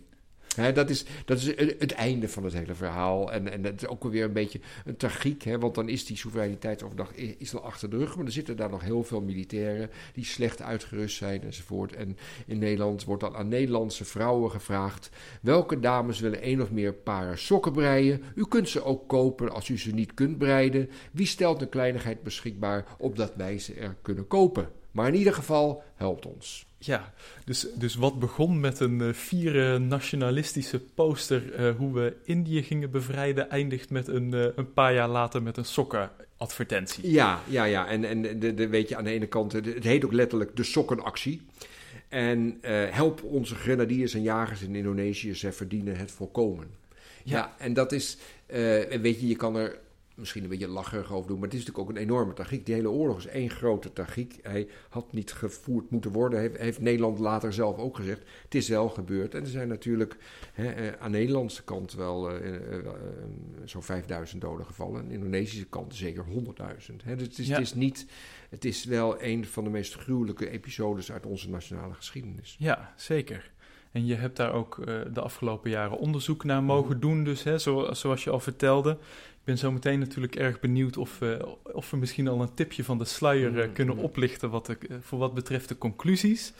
dat, 0.56 0.90
is, 0.90 1.04
dat 1.24 1.38
is 1.38 1.46
het 1.78 1.92
einde 1.92 2.28
van 2.28 2.44
het 2.44 2.52
hele 2.52 2.74
verhaal. 2.74 3.32
En, 3.32 3.52
en 3.52 3.62
dat 3.62 3.82
is 3.82 3.86
ook 3.86 4.04
weer 4.04 4.24
een 4.24 4.32
beetje 4.32 4.60
een 4.84 4.96
tragiek, 4.96 5.42
hè, 5.42 5.58
want 5.58 5.74
dan 5.74 5.88
is 5.88 6.04
die 6.04 6.16
soevereiniteitsoverdag 6.16 7.14
is 7.14 7.54
al 7.54 7.64
achter 7.64 7.90
de 7.90 7.96
rug. 7.96 8.16
Maar 8.16 8.24
er 8.24 8.32
zitten 8.32 8.56
daar 8.56 8.70
nog 8.70 8.82
heel 8.82 9.04
veel 9.04 9.20
militairen 9.20 9.90
die 10.12 10.24
slecht 10.24 10.62
uitgerust 10.62 11.16
zijn 11.16 11.42
enzovoort. 11.42 11.94
En 11.94 12.16
in 12.46 12.58
Nederland 12.58 13.04
wordt 13.04 13.22
dan 13.22 13.36
aan 13.36 13.48
Nederlandse 13.48 14.04
vrouwen 14.04 14.50
gevraagd: 14.50 15.10
welke 15.42 15.80
dames 15.80 16.20
willen 16.20 16.42
één 16.42 16.60
of 16.60 16.70
meer 16.70 16.92
paren 16.92 17.38
sokken 17.38 17.72
breien? 17.72 18.22
U 18.34 18.44
kunt 18.44 18.68
ze 18.68 18.84
ook 18.84 19.08
kopen 19.08 19.52
als 19.52 19.68
u 19.68 19.78
ze 19.78 19.90
niet 19.90 20.14
kunt 20.14 20.38
breiden. 20.38 20.90
Wie 21.12 21.26
stelt 21.26 21.62
een 21.62 21.68
kleinigheid 21.68 22.22
beschikbaar 22.22 22.86
opdat 22.98 23.34
wij 23.36 23.58
ze 23.58 23.74
er 23.74 23.96
kunnen 24.02 24.26
kopen? 24.26 24.68
Maar 24.90 25.08
in 25.08 25.14
ieder 25.14 25.34
geval, 25.34 25.82
helpt 25.94 26.26
ons. 26.26 26.69
Ja, 26.82 27.12
dus, 27.44 27.66
dus 27.74 27.94
wat 27.94 28.18
begon 28.18 28.60
met 28.60 28.80
een 28.80 29.00
uh, 29.00 29.12
vierde 29.12 29.78
nationalistische 29.78 30.80
poster 30.80 31.60
uh, 31.60 31.76
hoe 31.76 31.94
we 31.94 32.16
Indië 32.24 32.62
gingen 32.62 32.90
bevrijden, 32.90 33.50
eindigt 33.50 33.90
met 33.90 34.08
een, 34.08 34.32
uh, 34.34 34.46
een 34.56 34.72
paar 34.72 34.94
jaar 34.94 35.08
later 35.08 35.42
met 35.42 35.56
een 35.56 35.64
sokkenadvertentie. 35.64 37.10
Ja, 37.10 37.40
ja, 37.48 37.64
ja. 37.64 37.88
En, 37.88 38.04
en 38.04 38.38
de, 38.40 38.54
de, 38.54 38.68
weet 38.68 38.88
je, 38.88 38.96
aan 38.96 39.04
de 39.04 39.10
ene 39.10 39.26
kant, 39.26 39.52
het 39.52 39.84
heet 39.84 40.04
ook 40.04 40.12
letterlijk 40.12 40.56
de 40.56 40.64
sokkenactie. 40.64 41.42
En 42.08 42.58
help 42.90 43.22
onze 43.22 43.54
grenadiers 43.54 44.14
en 44.14 44.22
jagers 44.22 44.62
in 44.62 44.74
Indonesië, 44.74 45.34
ze 45.34 45.52
verdienen 45.52 45.96
het 45.96 46.10
volkomen. 46.10 46.66
Ja, 47.24 47.36
ja 47.36 47.54
en 47.58 47.72
dat 47.72 47.92
is, 47.92 48.16
weet 49.00 49.20
je, 49.20 49.26
je 49.26 49.36
kan 49.36 49.56
er 49.56 49.78
misschien 50.20 50.42
een 50.42 50.48
beetje 50.48 50.68
lacherig 50.68 51.12
over 51.12 51.28
doen, 51.28 51.38
maar 51.38 51.48
het 51.48 51.58
is 51.58 51.64
natuurlijk 51.64 51.88
ook 51.90 51.96
een 51.96 52.02
enorme 52.02 52.32
tragiek. 52.32 52.66
Die 52.66 52.74
hele 52.74 52.90
oorlog 52.90 53.18
is 53.18 53.26
één 53.26 53.50
grote 53.50 53.92
tragiek. 53.92 54.38
Hij 54.42 54.68
had 54.88 55.12
niet 55.12 55.32
gevoerd 55.32 55.90
moeten 55.90 56.12
worden, 56.12 56.40
heeft, 56.40 56.56
heeft 56.56 56.80
Nederland 56.80 57.18
later 57.18 57.52
zelf 57.52 57.78
ook 57.78 57.96
gezegd. 57.96 58.22
Het 58.44 58.54
is 58.54 58.68
wel 58.68 58.88
gebeurd. 58.88 59.34
En 59.34 59.40
er 59.40 59.46
zijn 59.46 59.68
natuurlijk 59.68 60.16
hè, 60.52 60.70
eh, 60.70 60.92
aan 61.00 61.12
de 61.12 61.18
Nederlandse 61.18 61.64
kant 61.64 61.94
wel 61.94 62.36
uh, 62.36 62.52
uh, 62.70 62.88
zo'n 63.64 63.82
5000 63.82 64.40
doden 64.40 64.66
gevallen. 64.66 65.00
Aan 65.00 65.08
de 65.08 65.14
Indonesische 65.14 65.66
kant 65.66 65.94
zeker 65.94 66.24
100.000. 66.24 66.34
Dus 66.36 66.86
het 67.06 67.38
is, 67.38 67.48
het 67.48 67.58
is 67.58 67.74
niet... 67.74 68.06
Het 68.50 68.64
is 68.64 68.84
wel 68.84 69.22
een 69.22 69.46
van 69.46 69.64
de 69.64 69.70
meest 69.70 69.94
gruwelijke 69.94 70.50
episodes 70.50 71.12
uit 71.12 71.26
onze 71.26 71.50
nationale 71.50 71.94
geschiedenis. 71.94 72.56
Ja, 72.58 72.94
zeker. 72.96 73.50
En 73.92 74.06
je 74.06 74.14
hebt 74.14 74.36
daar 74.36 74.52
ook 74.52 74.76
uh, 74.76 75.00
de 75.12 75.20
afgelopen 75.20 75.70
jaren 75.70 75.98
onderzoek 75.98 76.44
naar 76.44 76.62
mogen 76.62 76.90
mhm. 76.90 77.00
doen, 77.00 77.24
dus 77.24 77.42
hè, 77.42 77.58
zo, 77.58 77.92
zoals 77.92 78.24
je 78.24 78.30
al 78.30 78.40
vertelde. 78.40 78.98
Ik 79.40 79.46
ben 79.46 79.58
zo 79.58 79.72
meteen 79.72 79.98
natuurlijk 79.98 80.36
erg 80.36 80.60
benieuwd 80.60 80.96
of, 80.96 81.20
uh, 81.20 81.42
of 81.62 81.90
we 81.90 81.96
misschien 81.96 82.28
al 82.28 82.40
een 82.40 82.54
tipje 82.54 82.84
van 82.84 82.98
de 82.98 83.04
sluier 83.04 83.52
uh, 83.52 83.72
kunnen 83.72 83.96
oplichten 83.96 84.50
wat 84.50 84.66
de, 84.66 84.78
voor 85.00 85.18
wat 85.18 85.34
betreft 85.34 85.68
de 85.68 85.78
conclusies. 85.78 86.52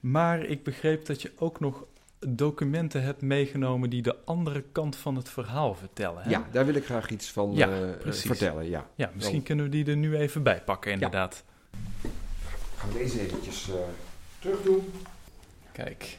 Maar 0.00 0.44
ik 0.44 0.62
begreep 0.62 1.06
dat 1.06 1.22
je 1.22 1.32
ook 1.36 1.60
nog 1.60 1.84
documenten 2.26 3.02
hebt 3.02 3.22
meegenomen 3.22 3.90
die 3.90 4.02
de 4.02 4.16
andere 4.24 4.64
kant 4.72 4.96
van 4.96 5.16
het 5.16 5.28
verhaal 5.28 5.74
vertellen. 5.74 6.22
Hè? 6.22 6.30
Ja, 6.30 6.48
daar 6.52 6.66
wil 6.66 6.74
ik 6.74 6.84
graag 6.84 7.10
iets 7.10 7.30
van 7.30 7.54
ja, 7.54 7.96
vertellen. 8.10 8.68
Ja, 8.68 8.88
ja 8.94 9.10
misschien 9.14 9.42
kunnen 9.42 9.64
we 9.64 9.70
die 9.70 9.86
er 9.86 9.96
nu 9.96 10.16
even 10.16 10.42
bij 10.42 10.62
pakken, 10.62 10.92
inderdaad. 10.92 11.44
Ja. 12.02 12.10
Gaan 12.76 12.92
we 12.92 12.98
deze 12.98 13.20
eventjes 13.20 13.68
terug 14.38 14.62
doen. 14.62 14.92
Kijk. 15.72 16.18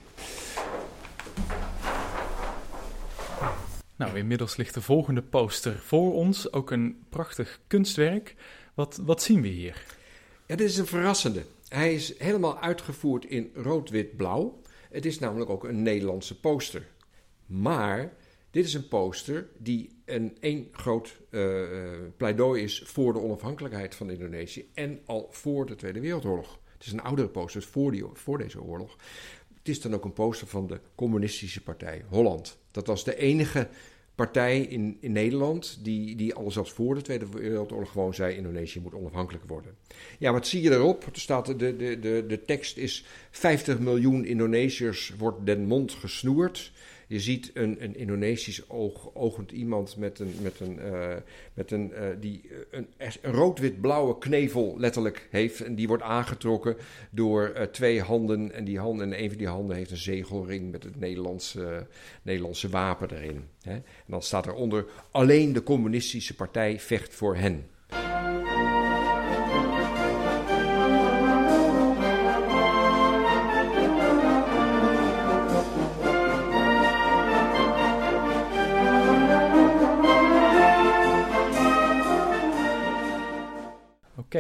Nou, 3.96 4.18
inmiddels 4.18 4.56
ligt 4.56 4.74
de 4.74 4.82
volgende 4.82 5.22
poster 5.22 5.80
voor 5.80 6.14
ons. 6.14 6.54
Ook 6.54 6.72
een 6.72 7.06
prachtig 7.10 7.60
kunstwerk. 7.68 8.36
Wat, 8.74 9.00
wat 9.04 9.22
zien 9.22 9.42
we 9.42 9.48
hier? 9.48 9.86
Ja, 10.46 10.56
dit 10.56 10.70
is 10.70 10.78
een 10.78 10.86
verrassende. 10.86 11.46
Hij 11.68 11.94
is 11.94 12.20
helemaal 12.20 12.60
uitgevoerd 12.60 13.26
in 13.26 13.52
rood-wit-blauw. 13.54 14.62
Het 14.90 15.06
is 15.06 15.20
namelijk 15.20 15.50
ook 15.50 15.64
een 15.64 15.82
Nederlandse 15.82 16.40
poster. 16.40 16.88
Maar 17.46 18.14
dit 18.52 18.66
is 18.66 18.74
een 18.74 18.88
poster 18.88 19.48
die 19.58 19.90
een 20.06 20.38
één 20.40 20.68
groot 20.72 21.18
uh, 21.30 21.62
pleidooi 22.18 22.64
is 22.64 22.84
voor 22.86 23.14
de 23.14 23.20
onafhankelijkheid 23.20 23.96
van 23.96 24.10
Indonesië 24.10 24.70
en 24.74 25.00
al 25.06 25.28
voor 25.32 25.66
de 25.66 25.76
Tweede 25.76 26.00
Wereldoorlog. 26.00 26.60
Het 26.74 26.86
is 26.86 26.92
een 26.92 27.02
oudere 27.02 27.28
poster 27.28 27.62
voor, 27.62 27.92
die, 27.92 28.06
voor 28.14 28.38
deze 28.38 28.62
oorlog. 28.62 28.96
Het 29.66 29.76
is 29.76 29.82
dan 29.82 29.94
ook 29.94 30.06
een 30.06 30.14
poster 30.14 30.48
van 30.48 30.68
de 30.68 30.80
Communistische 30.96 31.62
Partij 31.62 32.06
Holland. 32.10 32.58
Dat 32.72 32.88
was 32.88 33.04
de 33.04 33.18
enige 33.18 33.68
partij 34.16 34.62
in, 34.62 34.98
in 35.00 35.12
Nederland 35.12 35.80
die, 35.82 36.16
die 36.16 36.34
al 36.34 36.52
zelfs 36.52 36.72
voor 36.72 36.96
de 36.96 37.02
Tweede 37.02 37.30
Wereldoorlog 37.30 37.92
gewoon 37.92 38.14
zei: 38.14 38.36
Indonesië 38.36 38.80
moet 38.80 38.94
onafhankelijk 38.94 39.44
worden. 39.48 39.76
Ja, 40.20 40.32
wat 40.32 40.48
zie 40.48 40.62
je 40.62 40.72
erop? 40.72 41.04
Er 41.04 41.20
staat, 41.20 41.46
de, 41.46 41.56
de, 41.56 42.00
de, 42.00 42.26
de 42.28 42.42
tekst 42.42 42.78
is: 42.78 43.06
50 43.32 43.80
miljoen 43.80 44.26
Indonesiërs 44.26 45.14
wordt 45.18 45.46
den 45.46 45.66
mond 45.66 45.92
gesnoerd. 45.92 46.72
Je 47.08 47.20
ziet 47.20 47.52
een, 47.54 47.84
een 47.84 47.96
Indonesisch 47.96 48.70
oog, 48.70 49.10
ogend 49.14 49.52
iemand 49.52 49.98
met 49.98 50.20
een, 50.20 50.34
met 50.42 50.60
een, 50.60 50.80
uh, 50.80 51.16
met 51.54 51.72
een, 51.72 51.92
uh, 51.92 52.00
die 52.20 52.42
een, 52.72 52.88
een 52.98 53.32
rood-wit-blauwe 53.32 54.18
knevel 54.18 54.76
letterlijk 54.78 55.28
heeft. 55.32 55.62
En 55.62 55.76
die 55.76 55.88
wordt 55.88 56.04
aangetrokken 56.04 56.76
door 57.10 57.70
twee 57.72 58.02
handen. 58.02 58.52
En, 58.52 58.64
die 58.64 58.80
handen, 58.80 59.14
en 59.14 59.24
een 59.24 59.30
van 59.30 59.38
die 59.38 59.48
handen 59.48 59.76
heeft 59.76 59.92
een 59.92 59.98
zegelring 59.98 60.72
met 60.72 60.84
het 60.84 61.00
Nederlandse, 61.00 61.88
Nederlandse 62.22 62.70
wapen 62.70 63.12
erin. 63.12 63.44
Hè? 63.62 63.74
En 63.74 63.84
dan 64.08 64.22
staat 64.22 64.48
eronder: 64.48 64.86
alleen 65.12 65.54
de 65.54 65.64
communistische 65.64 66.36
partij 66.36 66.80
vecht 66.80 67.14
voor 67.14 67.36
hen. 67.36 67.66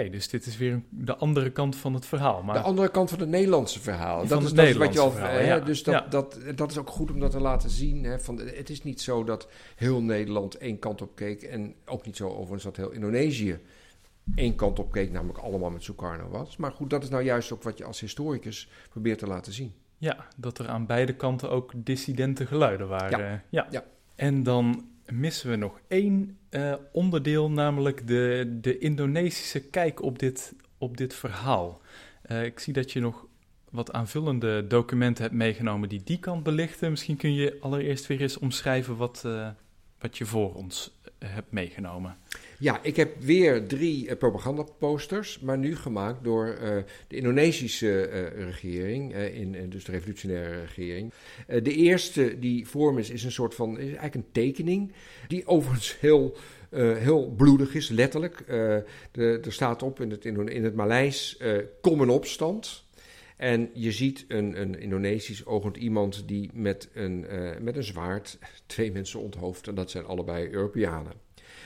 Dus 0.03 0.29
dit 0.29 0.45
is 0.45 0.57
weer 0.57 0.81
de 0.89 1.15
andere 1.15 1.51
kant 1.51 1.75
van 1.75 1.93
het 1.93 2.05
verhaal. 2.05 2.43
Maar... 2.43 2.55
De 2.55 2.61
andere 2.61 2.89
kant 2.89 3.09
van 3.09 3.19
het 3.19 3.29
Nederlandse 3.29 3.79
verhaal. 3.79 4.19
Van 4.19 4.27
dat 4.27 4.37
het 4.41 4.47
is, 4.47 4.53
dat 4.53 4.65
is 4.65 4.73
Nederlandse 4.73 5.01
wat 5.01 5.11
je 5.13 5.19
al. 5.19 5.27
verhaal, 5.27 5.45
hè, 5.45 5.53
ja. 5.55 5.59
Dus 5.59 5.83
dat, 5.83 5.93
Ja. 5.93 6.07
dat, 6.09 6.39
dat 6.55 6.71
is 6.71 6.77
ook 6.77 6.89
goed 6.89 7.11
om 7.11 7.19
dat 7.19 7.31
te 7.31 7.39
laten 7.39 7.69
zien. 7.69 8.03
Hè, 8.03 8.19
van, 8.19 8.39
het 8.39 8.69
is 8.69 8.83
niet 8.83 9.01
zo 9.01 9.23
dat 9.23 9.47
heel 9.75 10.01
Nederland 10.01 10.57
één 10.57 10.79
kant 10.79 11.01
op 11.01 11.15
keek. 11.15 11.41
En 11.41 11.75
ook 11.85 12.05
niet 12.05 12.15
zo 12.15 12.29
overigens 12.29 12.63
dat 12.63 12.75
heel 12.75 12.91
Indonesië 12.91 13.59
één 14.35 14.55
kant 14.55 14.79
op 14.79 14.91
keek, 14.91 15.11
namelijk 15.11 15.39
allemaal 15.39 15.69
met 15.69 15.83
Sukarno 15.83 16.29
was. 16.29 16.57
Maar 16.57 16.71
goed, 16.71 16.89
dat 16.89 17.03
is 17.03 17.09
nou 17.09 17.23
juist 17.23 17.51
ook 17.51 17.63
wat 17.63 17.77
je 17.77 17.83
als 17.83 17.99
historicus 17.99 18.69
probeert 18.89 19.19
te 19.19 19.27
laten 19.27 19.53
zien. 19.53 19.73
Ja, 19.97 20.27
dat 20.37 20.57
er 20.57 20.67
aan 20.67 20.85
beide 20.85 21.13
kanten 21.15 21.49
ook 21.49 21.71
dissidente 21.75 22.45
geluiden 22.45 22.87
waren. 22.87 23.43
Ja. 23.49 23.67
Ja. 23.69 23.83
En 24.15 24.43
dan 24.43 24.85
missen 25.12 25.50
we 25.50 25.55
nog 25.55 25.79
één 25.88 26.38
eh, 26.50 26.74
onderdeel, 26.91 27.51
namelijk 27.51 28.07
de, 28.07 28.57
de 28.62 28.77
Indonesische 28.77 29.62
kijk 29.62 30.01
op 30.01 30.19
dit, 30.19 30.53
op 30.77 30.97
dit 30.97 31.13
verhaal. 31.13 31.81
Eh, 32.21 32.43
ik 32.43 32.59
zie 32.59 32.74
dat 32.74 32.91
je 32.91 33.00
nog 33.00 33.25
wat 33.69 33.93
aanvullende 33.93 34.67
documenten 34.67 35.24
hebt 35.24 35.35
meegenomen 35.35 35.89
die 35.89 36.03
die 36.03 36.19
kant 36.19 36.43
belichten. 36.43 36.89
Misschien 36.89 37.17
kun 37.17 37.33
je 37.33 37.57
allereerst 37.59 38.07
weer 38.07 38.21
eens 38.21 38.38
omschrijven 38.38 38.95
wat, 38.97 39.21
eh, 39.25 39.50
wat 40.00 40.17
je 40.17 40.25
voor 40.25 40.53
ons 40.53 40.97
hebt 41.19 41.51
meegenomen. 41.51 42.17
Ja, 42.65 42.84
ik 42.84 42.95
heb 42.95 43.22
weer 43.22 43.67
drie 43.67 44.10
eh, 44.10 44.17
propagandaposters, 44.17 45.39
maar 45.39 45.57
nu 45.57 45.75
gemaakt 45.75 46.24
door 46.24 46.48
eh, 46.48 46.77
de 47.07 47.15
Indonesische 47.15 48.07
eh, 48.07 48.43
regering, 48.43 49.15
in, 49.15 49.69
dus 49.69 49.84
de 49.84 49.91
revolutionaire 49.91 50.62
regering. 50.62 51.13
De 51.48 51.74
eerste 51.74 52.39
die 52.39 52.67
voor 52.67 52.93
me 52.93 53.00
is, 53.00 53.10
is 53.10 53.24
een 53.24 53.31
soort 53.31 53.55
van, 53.55 53.77
is 53.77 53.84
eigenlijk 53.84 54.15
een 54.15 54.31
tekening, 54.31 54.91
die 55.27 55.48
overigens 55.55 56.00
heel, 56.00 56.38
heel 56.75 57.34
bloedig 57.38 57.75
is, 57.75 57.89
letterlijk. 57.89 58.43
Er 59.12 59.53
staat 59.53 59.84
op 59.84 60.01
in 60.01 60.10
het, 60.10 60.25
in 60.25 60.63
het 60.63 60.75
Maleis, 60.75 61.39
kom 61.81 62.01
in 62.01 62.10
opstand. 62.10 62.86
En 63.38 63.69
je 63.74 63.91
ziet 63.91 64.25
een, 64.27 64.62
een 64.62 64.79
Indonesisch 64.79 65.45
ogend 65.45 65.77
iemand 65.77 66.27
die 66.27 66.50
met 66.53 66.89
een, 66.93 67.25
met 67.62 67.75
een 67.75 67.84
zwaard 67.84 68.38
twee 68.65 68.91
mensen 68.91 69.19
onthoofdt. 69.19 69.67
En 69.67 69.75
dat 69.75 69.91
zijn 69.91 70.05
allebei 70.05 70.50
Europeanen. 70.50 71.25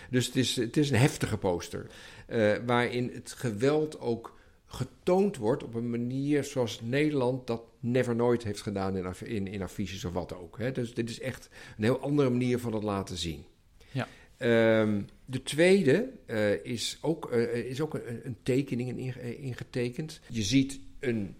Dus 0.10 0.25
het 0.25 0.36
is, 0.36 0.56
het 0.56 0.78
is 0.78 0.89
een 0.89 0.98
heftige 0.98 1.38
poster. 1.38 1.88
eh, 2.28 2.54
waarin 2.66 3.10
het 3.13 3.32
geweld 3.38 4.00
ook 4.00 4.38
getoond 4.66 5.38
wordt 5.38 5.63
op 5.63 5.74
een 5.74 5.89
manier 5.89 6.44
zoals 6.44 6.82
Nederland 6.82 7.48
dat 7.48 7.62
never 7.80 8.16
nooit 8.16 8.44
heeft 8.44 8.62
gedaan 8.62 8.98
in, 8.98 9.13
in, 9.25 9.48
in 9.48 9.62
affiches 9.62 10.06
of 10.06 10.13
wat 10.13 10.34
ook. 10.36 10.58
Hè. 10.58 10.72
Dus 10.72 10.94
dit 10.94 11.10
is 11.10 11.20
echt 11.20 11.50
een 11.78 11.84
heel 11.84 12.00
andere 12.00 12.30
manier 12.30 12.60
van 12.60 12.74
het 12.74 12.84
laten 12.84 13.18
zien. 13.18 13.44
Ja. 13.92 14.08
Ehm, 14.38 15.01
de 15.25 15.44
tweede 15.44 16.10
eh, 16.25 16.66
is 16.66 16.98
ook, 17.01 17.32
eh, 17.32 17.56
is 17.70 17.82
ook 17.82 17.94
een, 17.94 18.20
een 18.24 18.38
tekening 18.44 18.98
inge- 18.98 19.38
ingetekend. 19.38 20.20
Je 20.30 20.44
ziet 20.44 20.80
een 21.00 21.36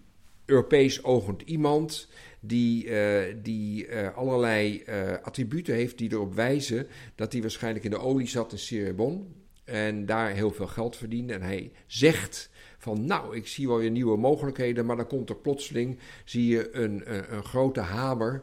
Europees 0.50 1.04
ogend 1.04 1.42
iemand 1.42 2.08
die, 2.40 2.88
eh, 2.88 3.34
die 3.42 3.86
eh, 3.86 4.16
allerlei 4.16 4.82
eh, 4.82 5.12
attributen 5.22 5.74
heeft 5.74 5.98
die 5.98 6.12
erop 6.12 6.34
wijzen 6.34 6.86
dat 7.14 7.32
hij 7.32 7.40
waarschijnlijk 7.40 7.84
in 7.84 7.90
de 7.90 7.98
olie 8.00 8.28
zat 8.28 8.52
in 8.52 8.58
Cirebon 8.58 9.34
en 9.64 10.06
daar 10.06 10.30
heel 10.30 10.50
veel 10.50 10.66
geld 10.66 10.96
verdiende. 10.96 11.32
En 11.32 11.42
hij 11.42 11.72
zegt 11.86 12.50
van 12.78 13.04
nou, 13.06 13.36
ik 13.36 13.46
zie 13.46 13.68
wel 13.68 13.78
weer 13.78 13.90
nieuwe 13.90 14.16
mogelijkheden, 14.16 14.86
maar 14.86 14.96
dan 14.96 15.06
komt 15.06 15.28
er 15.28 15.36
plotseling, 15.36 15.98
zie 16.24 16.46
je 16.46 16.74
een, 16.74 17.02
een, 17.14 17.34
een 17.34 17.44
grote 17.44 17.80
hamer 17.80 18.42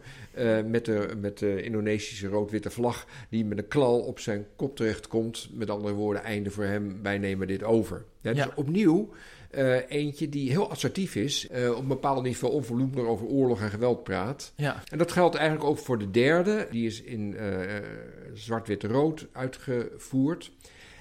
met, 0.65 0.85
de, 0.85 1.13
met 1.19 1.37
de 1.37 1.61
Indonesische 1.61 2.27
rood-witte 2.27 2.69
vlag 2.69 3.05
die 3.29 3.45
met 3.45 3.57
een 3.57 3.67
klal 3.67 3.99
op 3.99 4.19
zijn 4.19 4.45
kop 4.55 4.75
terechtkomt. 4.75 5.49
Met 5.53 5.69
andere 5.69 5.93
woorden, 5.93 6.23
einde 6.23 6.49
voor 6.51 6.63
hem, 6.63 6.99
wij 7.03 7.17
nemen 7.17 7.47
dit 7.47 7.63
over. 7.63 8.05
Ja, 8.21 8.33
dus 8.33 8.43
Ja. 8.43 8.51
opnieuw 8.55 9.09
eh, 9.57 9.75
eentje 9.87 10.29
die 10.29 10.49
heel 10.49 10.69
assertief 10.69 11.15
is, 11.15 11.47
eh, 11.47 11.71
op 11.71 11.77
een 11.77 11.87
bepaald 11.87 12.23
niveau 12.23 12.53
onvolumelig 12.53 13.05
over 13.05 13.27
oorlog 13.27 13.61
en 13.61 13.69
geweld 13.69 14.03
praat. 14.03 14.53
Ja, 14.55 14.83
En 14.89 14.97
dat 14.97 15.11
geldt 15.11 15.35
eigenlijk 15.35 15.69
ook 15.69 15.77
voor 15.77 15.99
de 15.99 16.11
derde. 16.11 16.67
Die 16.71 16.85
is 16.85 17.01
in 17.01 17.37
eh, 17.37 17.75
zwart-wit-rood 18.33 19.27
uitgevoerd. 19.31 20.51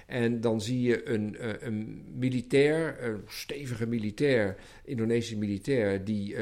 En 0.06 0.40
dan 0.40 0.60
zie 0.60 0.82
je 0.82 1.08
een, 1.08 1.36
een 1.66 2.04
militair, 2.14 3.04
een 3.04 3.22
stevige 3.26 3.86
militair, 3.86 4.56
Indonesische 4.84 5.38
militair, 5.38 6.04
die 6.04 6.36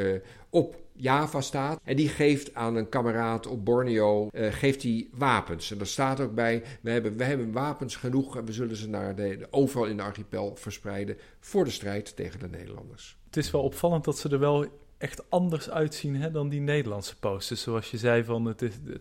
op 0.51 0.84
Java 0.97 1.41
staat. 1.41 1.81
En 1.85 1.97
die 1.97 2.09
geeft 2.09 2.55
aan 2.55 2.77
een 2.77 2.89
kameraad 2.89 3.47
op 3.47 3.65
Borneo 3.65 4.29
eh, 4.29 4.53
geeft 4.53 4.83
hij 4.83 5.09
wapens. 5.13 5.71
En 5.71 5.81
er 5.81 5.87
staat 5.87 6.21
ook 6.21 6.35
bij, 6.35 6.63
we 6.81 6.91
hebben, 6.91 7.17
we 7.17 7.25
hebben 7.25 7.53
wapens 7.53 7.97
genoeg 7.97 8.37
en 8.37 8.45
we 8.45 8.53
zullen 8.53 8.77
ze 8.77 8.89
naar 8.89 9.15
de, 9.17 9.47
overal 9.51 9.87
in 9.87 9.97
de 9.97 10.03
archipel 10.03 10.57
verspreiden 10.57 11.17
voor 11.41 11.65
de 11.65 11.71
strijd 11.71 12.17
tegen 12.17 12.41
de 12.41 12.49
Nederlanders. 12.49 13.17
het 13.27 13.37
is 13.37 13.51
wel 13.51 13.63
opvallend 13.63 14.05
dat 14.05 14.19
ze 14.19 14.29
er 14.29 14.39
wel 14.39 14.67
echt 14.99 15.31
anders 15.31 15.71
uitzien 15.71 16.17
hè, 16.17 16.31
dan 16.31 16.49
die 16.49 16.61
Nederlandse 16.61 17.19
posters. 17.19 17.63
Zoals 17.63 17.91
je 17.91 17.99
zei, 17.99 18.25
van 18.25 18.45
het 18.45 18.63
is, 18.63 18.75
het- 18.85 19.01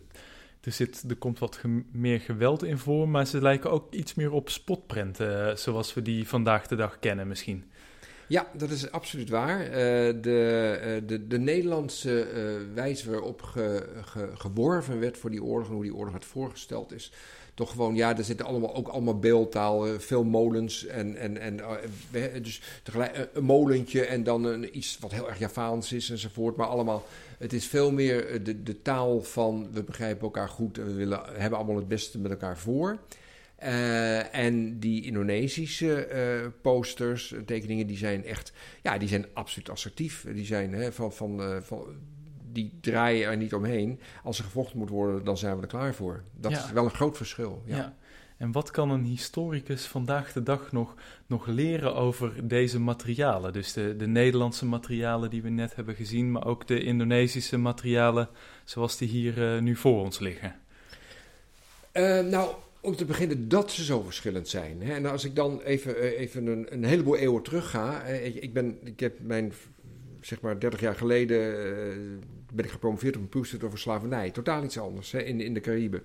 er, 0.62 0.72
zit, 0.72 1.06
komt 1.20 1.40
wat 1.40 1.62
meer 1.92 2.20
geweld 2.20 2.64
in 2.64 2.78
voor, 2.78 3.10
maar 3.10 3.28
ze 3.28 3.42
lijken 3.42 3.72
ook 3.72 3.94
iets 3.94 4.14
meer 4.14 4.32
op 4.32 4.50
spotprenten, 4.50 5.50
eh, 5.50 5.56
zoals 5.56 5.94
we 5.94 6.02
die 6.02 6.28
vandaag 6.28 6.68
de 6.68 6.76
dag 6.76 7.00
kennen 7.00 7.28
misschien. 7.28 7.72
Ja, 8.28 8.48
dat 8.54 8.70
is 8.70 8.92
absoluut 8.92 9.30
waar. 9.30 9.62
Eh, 9.62 9.72
de, 10.22 10.80
eh, 10.82 11.08
de, 11.08 11.28
de 11.28 11.40
Nederlandse 11.40 12.22
eh, 12.22 12.44
wijze 12.74 13.12
waarop 13.12 13.42
ge, 13.42 13.88
ge- 14.02 14.32
geworven 14.34 15.00
werd 15.00 15.18
voor 15.18 15.30
die 15.30 15.44
oorlog 15.44 15.68
en 15.68 15.74
hoe 15.74 15.84
die 15.84 15.96
oorlog 15.96 16.12
werd 16.12 16.26
voorgesteld 16.26 16.92
is 16.94 17.12
toch 17.54 17.72
gewoon, 17.72 17.96
ja, 17.96 18.18
er 18.18 18.24
zitten 18.24 18.46
allemaal, 18.46 18.76
ook 18.76 18.88
allemaal 18.88 19.20
beeldtaal, 19.20 19.86
veel 20.00 20.24
molens 20.24 20.86
en, 20.86 21.16
en, 21.16 21.38
en 21.38 21.60
dus 22.42 22.62
een, 22.94 23.44
molentje 23.46 24.06
en 24.06 24.24
dan 24.24 24.44
een, 24.44 24.78
iets 24.78 24.98
wat 25.00 25.12
heel 25.12 25.30
erg 25.30 25.40
Javaans 25.40 25.92
is 25.92 26.10
enzovoort, 26.10 26.56
maar 26.56 26.68
allemaal, 26.68 27.04
het 27.38 27.54
is 27.54 27.68
veel 27.68 27.92
meer 27.92 28.44
de, 28.44 28.64
de 28.64 28.82
taal 28.82 29.22
van 29.22 29.68
we 29.72 29.84
begrijpen 29.84 30.24
elkaar 30.24 30.50
goed 30.50 30.78
en 30.78 30.86
we 30.86 30.94
willen, 30.94 31.22
hebben 31.34 31.58
allemaal 31.58 31.76
het 31.76 31.88
beste 31.88 32.20
met 32.20 32.32
elkaar 32.32 32.58
voor. 32.58 32.98
Eh, 33.64 34.36
en 34.36 34.80
die 34.80 35.04
Indonesische 35.04 36.06
eh, 36.06 36.48
posters, 36.62 37.32
eh, 37.32 37.40
tekeningen, 37.42 37.88
die 37.88 37.98
zijn 37.98 38.26
echt, 38.26 38.54
ja, 38.82 38.98
die 38.98 39.08
zijn 39.08 39.26
absoluut 39.34 39.70
assertief. 39.70 40.26
Die 40.34 40.46
zijn 40.46 40.74
hè, 40.74 40.92
van, 40.92 41.14
van, 41.14 41.62
van, 41.64 41.86
die 42.52 42.72
draaien 42.82 43.30
er 43.30 43.38
niet 43.38 43.54
omheen. 43.54 44.00
Als 44.24 44.38
er 44.38 44.44
gevochten 44.44 44.78
moet 44.78 44.90
worden, 44.90 45.24
dan 45.24 45.38
zijn 45.38 45.56
we 45.56 45.62
er 45.62 45.68
klaar 45.68 45.94
voor. 45.94 46.24
Dat 46.36 46.52
Ja. 46.52 46.58
is 46.58 46.72
wel 46.72 46.84
een 46.84 46.90
groot 46.92 47.18
verschil. 47.18 47.64
Ja. 47.66 47.76
Ja. 47.76 47.96
En 48.38 48.52
wat 48.52 48.72
kan 48.72 48.90
een 48.90 49.04
historicus 49.04 49.86
vandaag 49.86 50.34
de 50.34 50.44
dag 50.44 50.72
nog, 50.72 50.96
nog 51.28 51.48
leren 51.48 51.96
over 51.96 52.48
deze 52.48 52.80
materialen? 52.80 53.54
Dus 53.54 53.74
de, 53.74 53.96
de 53.96 54.08
Nederlandse 54.08 54.66
materialen 54.66 55.30
die 55.30 55.42
we 55.42 55.50
net 55.50 55.76
hebben 55.76 55.96
gezien, 55.96 56.32
maar 56.32 56.46
ook 56.46 56.68
de 56.68 56.84
Indonesische 56.84 57.58
materialen 57.58 58.30
zoals 58.64 58.98
die 58.98 59.08
hier 59.08 59.62
nu 59.62 59.76
voor 59.76 60.02
ons 60.04 60.20
liggen. 60.20 60.56
Nou, 62.30 62.56
om 62.84 62.96
te 62.96 63.06
beginnen 63.06 63.50
dat 63.50 63.72
ze 63.72 63.84
zo 63.84 64.02
verschillend 64.02 64.48
zijn. 64.48 64.82
En 64.82 65.06
als 65.06 65.26
ik 65.26 65.36
dan 65.36 65.62
even, 65.62 65.98
eh, 65.98 66.20
even 66.20 66.48
een, 66.48 66.74
een 66.74 66.84
heleboel 66.84 67.18
eeuwen 67.18 67.44
terug 67.44 67.70
ga. 67.70 68.04
Ik, 68.04 68.54
ben, 68.54 68.78
ik 68.84 69.00
heb 69.00 69.20
mijn, 69.20 69.54
zeg 70.22 70.42
maar, 70.42 70.60
30 70.60 70.80
jaar 70.80 70.96
geleden 70.96 71.38
uh, 71.38 72.18
ben 72.54 72.66
ik 72.66 72.72
gepromoveerd 72.72 73.16
op 73.16 73.22
een 73.22 73.30
proefstuk 73.30 73.64
over 73.64 73.80
slavernij. 73.80 74.32
Totaal 74.32 74.64
iets 74.64 74.80
anders 74.80 75.12
hè, 75.12 75.22
in, 75.22 75.42
in 75.42 75.54
de 75.54 75.60
Cariben. 75.60 76.04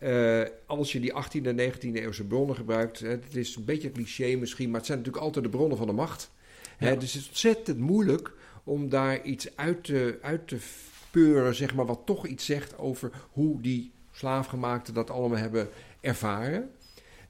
Uh, 0.00 0.42
als 0.66 0.92
je 0.92 1.00
die 1.00 1.12
18e 1.12 1.46
en 1.46 1.72
19e 1.72 1.92
eeuwse 1.92 2.24
bronnen 2.24 2.56
gebruikt, 2.56 3.00
het 3.00 3.36
is 3.36 3.56
een 3.56 3.64
beetje 3.64 3.92
cliché 3.92 4.36
misschien, 4.36 4.70
maar 4.70 4.78
het 4.78 4.86
zijn 4.86 4.98
natuurlijk 4.98 5.24
altijd 5.24 5.44
de 5.44 5.50
bronnen 5.50 5.78
van 5.78 5.86
de 5.86 5.92
macht. 5.92 6.30
Hè? 6.76 6.96
Dus 6.96 7.12
het 7.12 7.22
is 7.22 7.28
ontzettend 7.28 7.78
moeilijk 7.78 8.32
om 8.64 8.88
daar 8.88 9.22
iets 9.22 9.56
uit 9.56 9.84
te, 9.84 10.18
uit 10.20 10.48
te 10.48 10.58
peuren, 11.10 11.54
zeg 11.54 11.74
maar, 11.74 11.86
wat 11.86 12.02
toch 12.04 12.26
iets 12.26 12.44
zegt 12.44 12.78
over 12.78 13.10
hoe 13.30 13.60
die 13.60 13.92
slaafgemaakten 14.10 14.94
dat 14.94 15.10
allemaal 15.10 15.38
hebben 15.38 15.68
ervaren. 16.06 16.70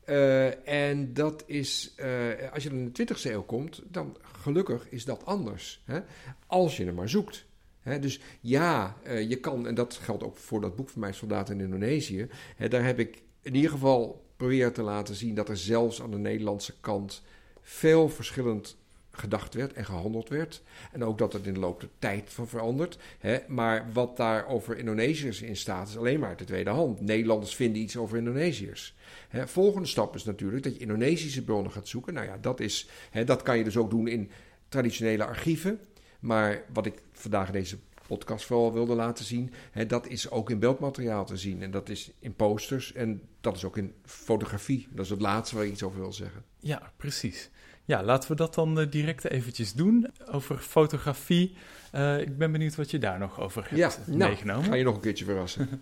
Uh, 0.06 0.68
en 0.68 1.14
dat 1.14 1.45
is, 1.47 1.95
uh, 1.97 2.52
als 2.52 2.62
je 2.62 2.68
dan 2.68 2.78
in 2.78 2.92
de 2.92 3.06
20e 3.14 3.23
eeuw 3.23 3.42
komt, 3.42 3.83
dan 3.88 4.16
gelukkig 4.23 4.90
is 4.90 5.04
dat 5.04 5.25
anders. 5.25 5.83
Hè? 5.85 6.00
Als 6.47 6.76
je 6.76 6.85
er 6.85 6.95
maar 6.95 7.09
zoekt. 7.09 7.47
Hè? 7.80 7.99
Dus 7.99 8.21
ja, 8.40 8.97
uh, 9.06 9.28
je 9.28 9.37
kan, 9.37 9.66
en 9.66 9.75
dat 9.75 9.95
geldt 9.95 10.23
ook 10.23 10.37
voor 10.37 10.61
dat 10.61 10.76
boek 10.76 10.90
van 10.90 11.00
mij, 11.00 11.12
Soldaten 11.12 11.54
in 11.54 11.64
Indonesië. 11.64 12.28
Hè, 12.56 12.68
daar 12.68 12.85
heb 12.85 12.99
ik 12.99 13.23
in 13.42 13.54
ieder 13.54 13.71
geval 13.71 14.25
proberen 14.37 14.73
te 14.73 14.83
laten 14.83 15.14
zien 15.14 15.35
dat 15.35 15.49
er 15.49 15.56
zelfs 15.56 16.02
aan 16.02 16.11
de 16.11 16.18
Nederlandse 16.18 16.75
kant 16.80 17.23
veel 17.61 18.09
verschillend 18.09 18.76
gedacht 19.18 19.54
werd 19.54 19.73
en 19.73 19.85
gehandeld 19.85 20.28
werd. 20.28 20.62
En 20.92 21.04
ook 21.04 21.18
dat 21.18 21.32
het 21.32 21.46
in 21.46 21.54
de 21.54 21.61
loop 21.61 21.80
der 21.80 21.88
tijd 21.99 22.32
van 22.32 22.49
verandert. 22.49 22.99
Hè. 23.18 23.38
Maar 23.49 23.92
wat 23.92 24.16
daar 24.16 24.46
over 24.46 24.78
Indonesiërs 24.78 25.42
in 25.42 25.56
staat, 25.56 25.88
is 25.88 25.96
alleen 25.96 26.20
maar 26.20 26.28
uit 26.28 26.38
de 26.38 26.44
tweede 26.44 26.70
hand. 26.70 27.00
Nederlanders 27.00 27.54
vinden 27.54 27.82
iets 27.82 27.96
over 27.96 28.18
Indonesiërs. 28.18 28.94
Hè. 29.28 29.49
Volgende 29.49 29.88
stap 29.88 30.14
is 30.14 30.25
natuurlijk 30.25 30.62
dat 30.62 30.75
je 30.75 30.80
Indonesische 30.80 31.44
bronnen 31.44 31.73
gaat 31.73 31.88
zoeken. 31.88 32.14
Nou 32.14 32.26
ja, 32.26 32.38
dat, 32.40 32.61
is, 32.61 32.88
hè, 33.11 33.25
dat 33.25 33.42
kan 33.42 33.58
je 33.58 33.64
dus 33.64 33.76
ook 33.76 33.90
doen 33.90 34.08
in 34.08 34.30
traditionele 34.68 35.25
archieven. 35.25 35.80
Maar 36.20 36.64
wat 36.73 36.87
ik 36.87 37.02
vandaag 37.12 37.46
in 37.46 37.52
deze 37.52 37.78
podcast 38.06 38.44
vooral 38.44 38.73
wilde 38.73 38.94
laten 38.94 39.25
zien, 39.25 39.52
hè, 39.70 39.87
dat 39.87 40.06
is 40.06 40.30
ook 40.30 40.50
in 40.50 40.58
beeldmateriaal 40.58 41.25
te 41.25 41.37
zien. 41.37 41.62
En 41.62 41.70
dat 41.70 41.88
is 41.88 42.11
in 42.18 42.35
posters 42.35 42.92
en 42.92 43.23
dat 43.40 43.56
is 43.56 43.64
ook 43.64 43.76
in 43.76 43.94
fotografie. 44.04 44.88
Dat 44.90 45.04
is 45.04 45.11
het 45.11 45.20
laatste 45.20 45.56
waar 45.56 45.64
ik 45.64 45.73
iets 45.73 45.82
over 45.82 46.00
wil 46.00 46.12
zeggen. 46.12 46.44
Ja, 46.61 46.92
precies. 46.96 47.50
Ja, 47.87 48.02
laten 48.02 48.31
we 48.31 48.37
dat 48.37 48.55
dan 48.55 48.81
uh, 48.81 48.90
direct 48.90 49.25
eventjes 49.25 49.73
doen. 49.73 50.11
Over 50.31 50.59
fotografie. 50.59 51.57
Uh, 51.95 52.21
ik 52.21 52.38
ben 52.38 52.52
benieuwd 52.52 52.75
wat 52.75 52.90
je 52.90 52.99
daar 52.99 53.19
nog 53.19 53.40
over 53.40 53.62
hebt 53.62 53.76
ja, 53.76 53.90
nou, 54.07 54.31
meegenomen. 54.31 54.64
ga 54.64 54.75
je 54.75 54.85
nog 54.85 54.95
een 54.95 55.00
keertje 55.00 55.25
verrassen. 55.25 55.69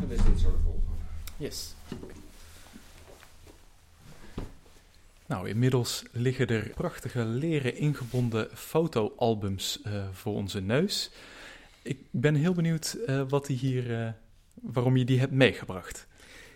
Dan 0.00 0.10
is 0.10 0.22
dit 0.22 0.40
zo 0.40 0.50
de 0.50 0.58
volgende. 0.64 0.88
Yes. 1.36 1.74
Nou, 5.26 5.48
inmiddels 5.48 6.04
liggen 6.12 6.46
er 6.46 6.68
prachtige 6.68 7.24
leren 7.24 7.76
ingebonden 7.76 8.48
fotoalbums 8.54 9.80
uh, 9.86 10.04
voor 10.12 10.34
onze 10.34 10.60
neus. 10.60 11.10
Ik 11.82 11.98
ben 12.10 12.34
heel 12.34 12.52
benieuwd 12.52 12.96
wat 13.28 13.46
die 13.46 13.56
hier, 13.56 14.14
waarom 14.54 14.96
je 14.96 15.04
die 15.04 15.18
hebt 15.18 15.32
meegebracht. 15.32 16.06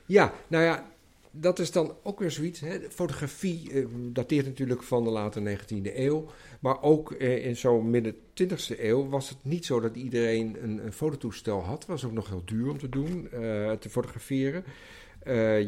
Ja, 0.06 0.32
nou 0.48 0.64
ja, 0.64 0.93
dat 1.36 1.58
is 1.58 1.70
dan 1.70 1.96
ook 2.02 2.18
weer 2.18 2.30
zoiets. 2.30 2.60
Hè. 2.60 2.80
Fotografie 2.90 3.70
eh, 3.72 3.84
dateert 4.12 4.46
natuurlijk 4.46 4.82
van 4.82 5.04
de 5.04 5.10
late 5.10 5.58
19e 5.58 5.96
eeuw. 5.96 6.26
Maar 6.60 6.82
ook 6.82 7.12
eh, 7.12 7.46
in 7.46 7.56
zo'n 7.56 7.90
midden 7.90 8.14
20e 8.14 8.78
eeuw 8.78 9.08
was 9.08 9.28
het 9.28 9.38
niet 9.42 9.64
zo 9.64 9.80
dat 9.80 9.96
iedereen 9.96 10.56
een, 10.62 10.84
een 10.84 10.92
fototoestel 10.92 11.60
had. 11.60 11.78
Het 11.78 11.86
was 11.86 12.04
ook 12.04 12.12
nog 12.12 12.28
heel 12.28 12.42
duur 12.44 12.70
om 12.70 12.78
te 12.78 12.88
doen, 12.88 13.28
uh, 13.32 13.72
te 13.72 13.90
fotograferen. 13.90 14.64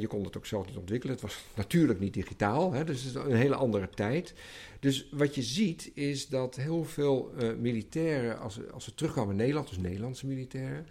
Je 0.00 0.06
kon 0.08 0.24
het 0.24 0.36
ook 0.36 0.46
zelf 0.46 0.66
niet 0.66 0.76
ontwikkelen. 0.76 1.14
Het 1.14 1.24
was 1.24 1.44
natuurlijk 1.54 2.00
niet 2.00 2.14
digitaal, 2.14 2.72
hè, 2.72 2.84
dus 2.84 3.02
het 3.02 3.14
is 3.14 3.22
een 3.22 3.36
hele 3.36 3.54
andere 3.54 3.88
tijd. 3.90 4.34
Dus 4.80 5.08
wat 5.10 5.34
je 5.34 5.42
ziet 5.42 5.90
is 5.94 6.28
dat 6.28 6.56
heel 6.56 6.84
veel 6.84 7.32
militairen, 7.60 8.38
als, 8.38 8.60
als 8.72 8.84
ze 8.84 8.94
terugkwamen 8.94 9.30
in 9.30 9.36
Nederland, 9.36 9.68
dus 9.68 9.78
Nederlandse 9.78 10.26
militairen, 10.26 10.86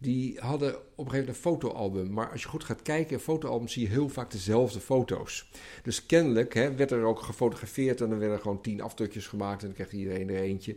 die 0.00 0.38
hadden 0.38 0.74
op 0.74 0.80
een 0.80 1.10
gegeven 1.10 1.18
moment 1.18 1.28
een 1.28 1.34
fotoalbum. 1.34 2.12
Maar 2.12 2.30
als 2.30 2.42
je 2.42 2.48
goed 2.48 2.64
gaat 2.64 2.82
kijken, 2.82 3.20
fotoalbums 3.20 3.72
zie 3.72 3.82
je 3.82 3.88
heel 3.88 4.08
vaak 4.08 4.30
dezelfde 4.30 4.80
foto's. 4.80 5.50
Dus 5.82 6.06
kennelijk 6.06 6.54
hè, 6.54 6.74
werd 6.74 6.90
er 6.90 7.04
ook 7.04 7.20
gefotografeerd 7.20 8.00
en 8.00 8.08
dan 8.08 8.18
werden 8.18 8.36
er 8.36 8.42
gewoon 8.42 8.60
tien 8.60 8.80
afdrukjes 8.80 9.26
gemaakt 9.26 9.62
en 9.62 9.66
dan 9.66 9.76
kreeg 9.76 9.92
iedereen 9.92 10.28
er 10.30 10.40
eentje. 10.40 10.76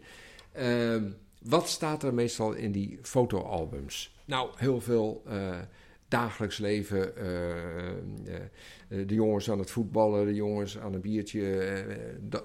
Uh, 0.57 1.01
wat 1.41 1.67
staat 1.67 2.03
er 2.03 2.13
meestal 2.13 2.53
in 2.53 2.71
die 2.71 2.99
fotoalbums? 3.01 4.15
Nou, 4.25 4.49
heel 4.55 4.81
veel 4.81 5.23
uh, 5.27 5.59
dagelijks 6.07 6.57
leven. 6.57 7.13
Uh, 7.17 8.35
de 8.87 9.13
jongens 9.13 9.51
aan 9.51 9.59
het 9.59 9.71
voetballen, 9.71 10.25
de 10.25 10.33
jongens 10.33 10.79
aan 10.79 10.93
een 10.93 11.01
biertje. 11.01 11.41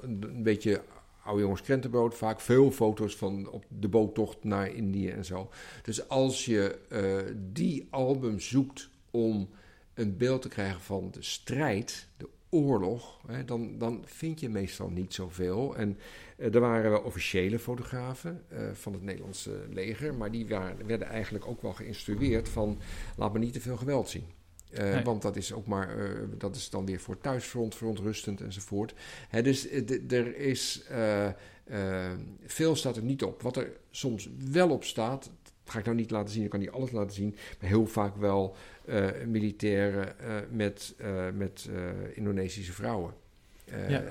een 0.00 0.42
beetje 0.42 0.82
oude 1.28 1.42
jongens 1.42 1.62
krentenboot. 1.62 2.14
Vaak 2.14 2.40
veel 2.40 2.70
foto's 2.70 3.16
van 3.16 3.50
op 3.50 3.64
de 3.68 3.88
boottocht 3.88 4.44
naar 4.44 4.74
Indië 4.74 5.08
en 5.08 5.24
zo. 5.24 5.50
Dus 5.82 6.08
als 6.08 6.44
je 6.44 6.78
uh, 6.92 7.34
die 7.52 7.86
album 7.90 8.40
zoekt 8.40 8.90
om 9.10 9.48
een 9.94 10.16
beeld 10.16 10.42
te 10.42 10.48
krijgen 10.48 10.80
van 10.80 11.10
de 11.10 11.22
strijd, 11.22 12.08
de 12.16 12.28
oorlog, 12.50 13.20
hè, 13.26 13.44
dan, 13.44 13.78
dan 13.78 14.02
vind 14.04 14.40
je 14.40 14.48
meestal 14.48 14.88
niet 14.90 15.14
zoveel. 15.14 15.76
En 15.76 15.98
uh, 16.36 16.54
er 16.54 16.60
waren 16.60 16.90
wel 16.90 17.00
officiële 17.00 17.58
fotografen 17.58 18.44
uh, 18.52 18.70
van 18.72 18.92
het 18.92 19.02
Nederlandse 19.02 19.66
leger, 19.70 20.14
maar 20.14 20.30
die 20.30 20.48
waren, 20.48 20.86
werden 20.86 21.08
eigenlijk 21.08 21.46
ook 21.46 21.62
wel 21.62 21.72
geïnstrueerd 21.72 22.48
van 22.48 22.78
laat 23.16 23.32
me 23.32 23.38
niet 23.38 23.52
te 23.52 23.60
veel 23.60 23.76
geweld 23.76 24.08
zien. 24.08 24.37
Uh, 24.72 25.02
Want 25.02 25.22
dat 25.22 25.36
is 25.36 25.52
ook 25.52 25.66
maar, 25.66 25.98
uh, 25.98 26.10
dat 26.38 26.56
is 26.56 26.70
dan 26.70 26.86
weer 26.86 27.00
voor 27.00 27.20
thuisfront 27.20 27.74
verontrustend 27.74 28.40
enzovoort. 28.40 28.94
Hè, 29.28 29.42
dus 29.42 29.68
eh, 29.68 30.12
er 30.12 30.36
is, 30.36 30.84
uh, 30.90 31.28
veel 32.46 32.76
staat 32.76 32.96
er 32.96 33.02
niet 33.02 33.22
op. 33.22 33.42
Wat 33.42 33.56
er 33.56 33.70
soms 33.90 34.28
wel 34.50 34.70
op 34.70 34.84
staat, 34.84 35.30
dat 35.42 35.52
ga 35.72 35.78
ik 35.78 35.84
nou 35.84 35.96
niet 35.96 36.10
laten 36.10 36.32
zien, 36.32 36.44
ik 36.44 36.50
kan 36.50 36.60
niet 36.60 36.70
alles 36.70 36.90
laten 36.90 37.14
zien, 37.14 37.36
maar 37.60 37.70
heel 37.70 37.86
vaak 37.86 38.16
wel 38.16 38.56
militairen 39.26 40.14
met, 40.50 40.94
met 41.34 41.68
Indonesische 42.14 42.72
vrouwen. 42.72 43.14
Ja. 43.88 44.02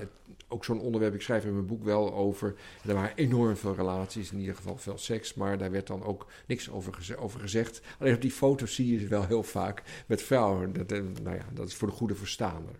Ook 0.50 0.64
zo'n 0.64 0.80
onderwerp, 0.80 1.14
ik 1.14 1.20
schrijf 1.20 1.44
in 1.44 1.52
mijn 1.52 1.66
boek 1.66 1.84
wel 1.84 2.14
over. 2.14 2.54
Er 2.86 2.94
waren 2.94 3.16
enorm 3.16 3.56
veel 3.56 3.74
relaties, 3.74 4.32
in 4.32 4.38
ieder 4.38 4.54
geval 4.54 4.76
veel 4.76 4.98
seks, 4.98 5.34
maar 5.34 5.58
daar 5.58 5.70
werd 5.70 5.86
dan 5.86 6.04
ook 6.04 6.26
niks 6.46 6.70
over, 6.70 7.16
over 7.18 7.40
gezegd. 7.40 7.80
Alleen 7.98 8.14
op 8.14 8.20
die 8.20 8.30
foto's 8.30 8.74
zie 8.74 8.92
je 8.92 8.98
ze 8.98 9.06
wel 9.06 9.26
heel 9.26 9.42
vaak 9.42 9.82
met 10.06 10.22
vrouwen. 10.22 10.72
Dat, 10.72 10.92
eh, 10.92 11.00
nou 11.22 11.36
ja, 11.36 11.44
dat 11.54 11.68
is 11.68 11.74
voor 11.74 11.88
de 11.88 11.94
goede 11.94 12.14
verstaander. 12.14 12.74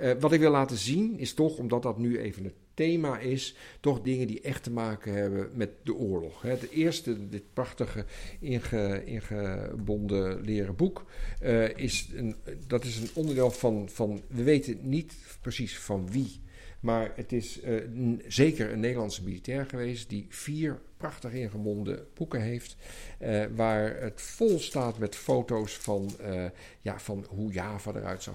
Uh, 0.00 0.12
wat 0.20 0.32
ik 0.32 0.40
wil 0.40 0.50
laten 0.50 0.76
zien 0.76 1.18
is 1.18 1.34
toch, 1.34 1.58
omdat 1.58 1.82
dat 1.82 1.98
nu 1.98 2.18
even 2.18 2.44
het 2.44 2.54
thema 2.74 3.18
is, 3.18 3.56
toch 3.80 4.02
dingen 4.02 4.26
die 4.26 4.40
echt 4.40 4.62
te 4.62 4.70
maken 4.70 5.12
hebben 5.12 5.50
met 5.52 5.70
de 5.82 5.94
oorlog. 5.94 6.42
Het 6.42 6.70
eerste, 6.70 7.28
dit 7.28 7.42
prachtige 7.52 8.04
inge, 8.40 9.04
ingebonden 9.04 10.40
leren 10.40 10.76
boek, 10.76 11.04
uh, 11.42 11.76
is 11.76 12.08
een, 12.14 12.34
dat 12.66 12.84
is 12.84 12.96
een 12.96 13.10
onderdeel 13.14 13.50
van, 13.50 13.88
van, 13.88 14.22
we 14.28 14.42
weten 14.42 14.78
niet 14.82 15.14
precies 15.40 15.78
van 15.78 16.10
wie 16.10 16.40
maar 16.80 17.12
het 17.14 17.32
is 17.32 17.62
uh, 17.62 17.82
zeker 18.26 18.72
een 18.72 18.80
Nederlandse 18.80 19.24
militair 19.24 19.66
geweest 19.66 20.08
die 20.08 20.26
vier 20.28 20.80
prachtig 20.98 21.32
ingebonden 21.32 22.06
boeken 22.14 22.40
heeft. 22.40 22.76
Uh, 23.20 23.44
waar 23.54 24.00
het 24.00 24.20
vol 24.20 24.58
staat 24.58 24.98
met 24.98 25.16
foto's 25.16 25.76
van, 25.76 26.10
uh, 26.20 26.44
ja, 26.80 26.98
van 26.98 27.26
hoe 27.28 27.52
Java 27.52 27.92
eruit 27.94 28.22
zag. 28.22 28.34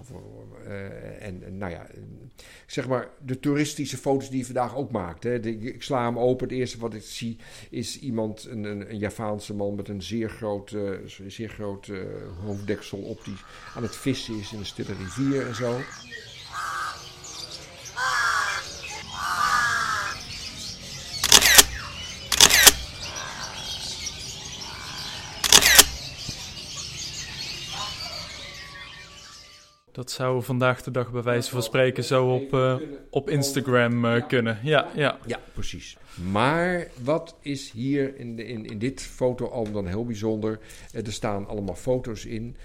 en, 1.19 1.43
en, 1.43 1.57
nou 1.57 1.71
ja, 1.71 1.87
zeg 2.65 2.87
maar 2.87 3.09
de 3.25 3.39
toeristische 3.39 3.97
foto's 3.97 4.29
die 4.29 4.39
je 4.39 4.45
vandaag 4.45 4.75
ook 4.75 4.91
maakt. 4.91 5.23
Hè. 5.23 5.39
Ik 5.39 5.83
sla 5.83 6.05
hem 6.05 6.19
open. 6.19 6.47
Het 6.47 6.57
eerste 6.57 6.79
wat 6.79 6.93
ik 6.93 7.01
zie 7.01 7.37
is 7.69 7.99
iemand, 7.99 8.43
een, 8.43 8.63
een, 8.63 8.89
een 8.89 8.97
Javaanse 8.97 9.53
man 9.53 9.75
met 9.75 9.87
een 9.87 10.01
zeer 10.01 10.29
groot, 10.29 10.75
zeer 11.27 11.49
groot 11.49 11.91
hoofddeksel 12.43 12.99
op 12.99 13.25
die 13.25 13.37
aan 13.75 13.83
het 13.83 13.95
vissen 13.95 14.39
is 14.39 14.51
in 14.53 14.59
een 14.59 14.65
stille 14.65 14.93
rivier 14.93 15.47
en 15.47 15.55
zo. 15.55 15.79
Dat 29.93 30.11
zou 30.11 30.43
vandaag 30.43 30.83
de 30.83 30.91
dag 30.91 31.11
bij 31.11 31.21
wijze 31.21 31.49
van 31.49 31.63
spreken 31.63 32.03
zo 32.03 32.33
op, 32.33 32.53
uh, 32.53 32.75
op 33.09 33.29
Instagram 33.29 34.05
uh, 34.05 34.27
kunnen. 34.27 34.59
Ja, 34.63 34.91
ja. 34.95 35.17
ja, 35.25 35.39
precies. 35.53 35.97
Maar 36.31 36.87
wat 37.03 37.35
is 37.41 37.71
hier 37.71 38.17
in, 38.17 38.35
de, 38.35 38.45
in, 38.45 38.65
in 38.65 38.79
dit 38.79 39.01
fotoalbum 39.01 39.73
dan 39.73 39.87
heel 39.87 40.05
bijzonder? 40.05 40.59
Uh, 40.93 41.05
er 41.05 41.13
staan 41.13 41.47
allemaal 41.47 41.75
foto's 41.75 42.25
in. 42.25 42.55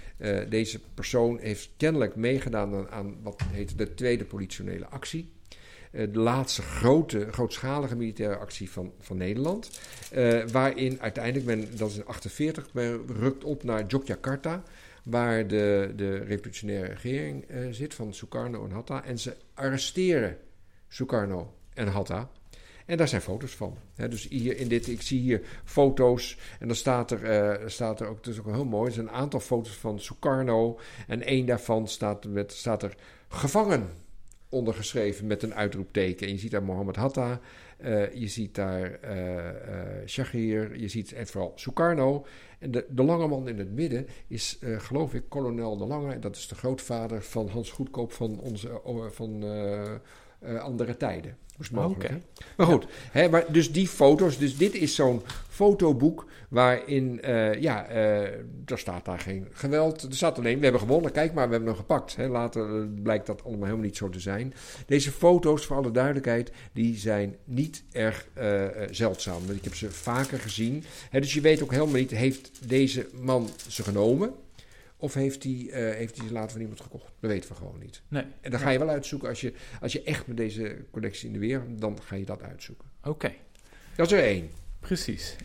deze 0.49 0.79
persoon 0.93 1.37
heeft 1.41 1.69
kennelijk 1.77 2.15
meegedaan 2.15 2.75
aan, 2.75 2.89
aan 2.89 3.15
wat 3.21 3.41
heet 3.51 3.77
de 3.77 3.93
tweede 3.93 4.25
politionele 4.25 4.85
actie. 4.85 5.31
de 5.91 6.19
laatste 6.19 6.61
grote, 6.61 7.27
grootschalige 7.31 7.95
militaire 7.95 8.37
actie 8.37 8.71
van, 8.71 8.91
van 8.99 9.17
Nederland. 9.17 9.79
waarin 10.51 11.01
uiteindelijk 11.01 11.45
men, 11.45 11.77
dat 11.77 11.89
is 11.89 11.97
in 11.97 12.05
48, 12.05 12.69
rukt 13.19 13.43
op 13.43 13.63
naar 13.63 13.85
Yogyakarta 13.87 14.63
waar 15.09 15.47
de, 15.47 15.93
de 15.95 16.17
revolutionaire 16.17 16.87
regering 16.87 17.45
zit 17.71 17.93
van 17.93 18.13
Sukarno 18.13 18.65
en 18.65 18.71
Hatta. 18.71 19.03
En 19.03 19.19
ze 19.19 19.35
arresteren 19.53 20.37
Sukarno 20.87 21.53
en 21.73 21.87
Hatta. 21.87 22.29
En 22.89 22.97
daar 22.97 23.07
zijn 23.07 23.21
foto's 23.21 23.55
van. 23.55 23.77
dus 23.95 24.27
hier 24.27 24.57
in 24.57 24.67
dit, 24.67 24.87
ik 24.87 25.01
zie 25.01 25.19
hier 25.19 25.41
foto's. 25.63 26.37
En 26.59 26.67
dan 26.67 26.75
staat 26.75 27.11
er, 27.11 27.59
uh, 27.61 27.67
staat 27.67 27.99
er 27.99 28.07
ook, 28.07 28.23
dat 28.23 28.33
is 28.33 28.39
ook 28.39 28.51
heel 28.51 28.65
mooi, 28.65 28.87
er 28.87 28.93
zijn 28.93 29.07
een 29.07 29.13
aantal 29.13 29.39
foto's 29.39 29.75
van 29.75 29.99
Sukarno. 29.99 30.79
En 31.07 31.23
één 31.23 31.45
daarvan 31.45 31.87
staat, 31.87 32.25
met, 32.25 32.51
staat 32.51 32.83
er 32.83 32.95
gevangen 33.27 33.89
ondergeschreven 34.49 35.27
met 35.27 35.43
een 35.43 35.53
uitroepteken. 35.53 36.27
En 36.27 36.33
je 36.33 36.39
ziet 36.39 36.51
daar 36.51 36.63
Mohammed 36.63 36.95
Hatta, 36.95 37.39
uh, 37.81 38.13
je 38.13 38.27
ziet 38.27 38.55
daar 38.55 38.99
uh, 39.03 40.07
Shahir, 40.07 40.79
je 40.79 40.87
ziet 40.87 41.13
en 41.13 41.27
vooral 41.27 41.51
Sukarno. 41.55 42.25
En 42.59 42.71
de, 42.71 42.85
lange 42.95 43.27
man 43.27 43.47
in 43.47 43.57
het 43.57 43.71
midden 43.71 44.07
is, 44.27 44.59
geloof 44.61 45.13
ik, 45.13 45.23
kolonel 45.27 45.77
De 45.77 45.85
Lange. 45.85 46.19
Dat 46.19 46.35
is 46.35 46.47
de 46.47 46.55
grootvader 46.55 47.23
van 47.23 47.47
Hans 47.47 47.71
Goedkoop 47.71 48.11
van, 48.11 48.39
onze, 48.39 48.81
van 49.11 49.43
andere 50.59 50.97
tijden 50.97 51.37
mogelijk. 51.71 52.13
Maar 52.57 52.67
goed, 52.67 52.85
hè, 53.11 53.29
maar 53.29 53.45
dus 53.51 53.71
die 53.71 53.87
foto's, 53.87 54.37
dus 54.37 54.57
dit 54.57 54.75
is 54.75 54.95
zo'n 54.95 55.21
fotoboek 55.49 56.25
waarin, 56.49 57.19
uh, 57.25 57.61
ja, 57.61 57.89
uh, 57.89 58.21
er 58.65 58.77
staat 58.77 59.05
daar 59.05 59.19
geen 59.19 59.47
geweld. 59.51 60.01
Er 60.01 60.15
staat 60.15 60.37
alleen, 60.37 60.57
we 60.57 60.63
hebben 60.63 60.81
gewonnen, 60.81 61.11
kijk 61.11 61.33
maar, 61.33 61.45
we 61.45 61.51
hebben 61.51 61.69
hem 61.69 61.79
gepakt. 61.79 62.15
Hè. 62.15 62.27
Later 62.27 62.75
eh, 62.75 62.87
blijkt 63.03 63.25
dat 63.25 63.43
allemaal 63.43 63.63
helemaal 63.63 63.85
niet 63.85 63.97
zo 63.97 64.09
te 64.09 64.19
zijn. 64.19 64.53
Deze 64.85 65.11
foto's, 65.11 65.65
voor 65.65 65.75
alle 65.75 65.91
duidelijkheid, 65.91 66.51
die 66.73 66.97
zijn 66.97 67.35
niet 67.43 67.83
erg 67.91 68.27
zeldzaam. 68.91 69.41
Ik 69.49 69.63
heb 69.63 69.75
ze 69.75 69.91
vaker 69.91 70.39
gezien. 70.39 70.83
Hè, 71.09 71.19
dus 71.19 71.33
je 71.33 71.41
weet 71.41 71.63
ook 71.63 71.71
helemaal 71.71 71.95
niet, 71.95 72.11
heeft 72.11 72.69
deze 72.69 73.07
man 73.21 73.49
ze 73.67 73.83
genomen? 73.83 74.33
Of 75.01 75.13
heeft 75.13 75.43
hij, 75.43 75.51
uh, 75.51 75.71
heeft 75.71 76.17
hij 76.17 76.27
ze 76.27 76.33
later 76.33 76.51
van 76.51 76.61
iemand 76.61 76.81
gekocht? 76.81 77.11
Dat 77.19 77.29
weten 77.29 77.49
we 77.49 77.55
gewoon 77.55 77.79
niet. 77.79 78.01
Nee. 78.07 78.23
En 78.41 78.51
dan 78.51 78.59
ga 78.59 78.69
je 78.69 78.79
wel 78.79 78.89
uitzoeken 78.89 79.29
als 79.29 79.41
je, 79.41 79.53
als 79.81 79.91
je 79.91 80.03
echt 80.03 80.27
met 80.27 80.37
deze 80.37 80.77
collectie 80.91 81.27
in 81.27 81.33
de 81.33 81.39
weer, 81.39 81.63
dan 81.69 82.01
ga 82.01 82.15
je 82.15 82.25
dat 82.25 82.41
uitzoeken. 82.41 82.87
Oké. 83.03 83.33
Dat 83.95 84.05
is 84.05 84.17
er 84.17 84.23
één. 84.23 84.49
Precies. 84.79 85.35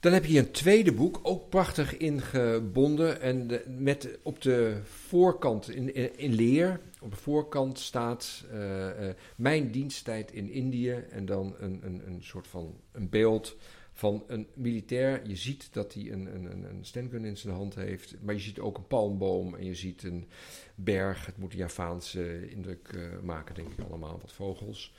Dan 0.00 0.12
heb 0.12 0.24
je 0.24 0.38
een 0.38 0.50
tweede 0.50 0.92
boek, 0.92 1.20
ook 1.22 1.48
prachtig 1.48 1.96
ingebonden. 1.96 3.20
En 3.20 3.46
de, 3.46 3.64
met 3.78 4.18
op 4.22 4.40
de 4.42 4.80
voorkant, 4.84 5.70
in, 5.70 6.18
in, 6.18 6.32
leer, 6.32 6.80
op 7.00 7.10
de 7.10 7.16
voorkant 7.16 7.78
staat 7.78 8.44
uh, 8.52 8.60
uh, 8.60 8.92
Mijn 9.36 9.70
diensttijd 9.70 10.32
in 10.32 10.50
Indië. 10.50 10.92
En 11.10 11.26
dan 11.26 11.54
een, 11.58 11.80
een, 11.82 12.02
een 12.06 12.22
soort 12.22 12.46
van 12.46 12.80
een 12.92 13.08
beeld 13.08 13.56
van 13.92 14.24
een 14.26 14.46
militair. 14.54 15.28
Je 15.28 15.36
ziet 15.36 15.68
dat 15.72 15.94
hij 15.94 16.12
een, 16.12 16.34
een, 16.34 16.64
een 16.64 16.84
stengun 16.84 17.24
in 17.24 17.36
zijn 17.36 17.54
hand 17.54 17.74
heeft, 17.74 18.14
maar 18.20 18.34
je 18.34 18.40
ziet 18.40 18.58
ook 18.58 18.76
een 18.76 18.86
palmboom 18.86 19.54
en 19.54 19.64
je 19.64 19.74
ziet 19.74 20.02
een 20.02 20.28
berg. 20.74 21.26
Het 21.26 21.38
moet 21.38 21.52
een 21.52 21.58
Javaanse 21.58 22.50
indruk 22.50 22.92
uh, 22.94 23.02
maken, 23.22 23.54
denk 23.54 23.68
ik 23.68 23.84
allemaal, 23.88 24.18
wat 24.20 24.32
vogels. 24.32 24.94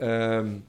Um, 0.00 0.64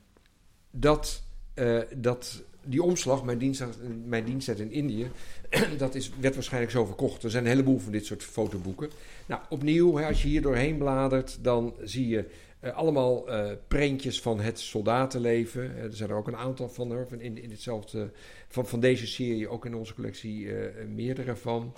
dat, 0.72 1.24
uh, 1.56 1.82
dat, 1.96 2.44
die 2.64 2.84
omslag, 2.84 3.24
mijn 3.24 3.38
dienst, 3.38 3.64
mijn 4.06 4.26
diensttijd 4.26 4.60
in 4.60 4.72
Indië, 4.72 5.12
dat 5.78 5.96
is, 5.96 6.12
werd 6.20 6.36
waarschijnlijk 6.36 6.72
zo 6.72 6.86
verkocht. 6.86 7.24
Er 7.24 7.30
zijn 7.32 7.44
een 7.44 7.50
heleboel 7.50 7.80
van 7.80 7.92
dit 7.92 8.06
soort 8.06 8.24
fotoboeken. 8.24 8.90
Nou, 9.26 9.42
opnieuw, 9.50 10.02
als 10.02 10.22
je 10.22 10.28
hier 10.28 10.42
doorheen 10.42 10.78
bladert, 10.78 11.38
dan 11.42 11.76
zie 11.84 12.08
je 12.08 12.30
uh, 12.62 12.74
allemaal 12.74 13.30
uh, 13.30 13.52
prentjes 13.68 14.22
van 14.22 14.40
het 14.40 14.60
soldatenleven. 14.60 15.64
Uh, 15.64 15.84
er 15.84 15.94
zijn 15.96 16.10
er 16.10 16.16
ook 16.16 16.28
een 16.28 16.36
aantal 16.36 16.70
van, 16.70 17.06
van 17.08 17.22
in, 17.22 17.38
in 17.38 17.52
hetzelfde, 17.52 18.12
van, 18.48 18.68
van 18.68 18.80
deze 18.80 19.08
serie, 19.08 19.50
ook 19.50 19.66
in 19.66 19.76
onze 19.76 19.94
collectie 19.94 20.50
meerdere 20.88 21.36
van. 21.36 21.76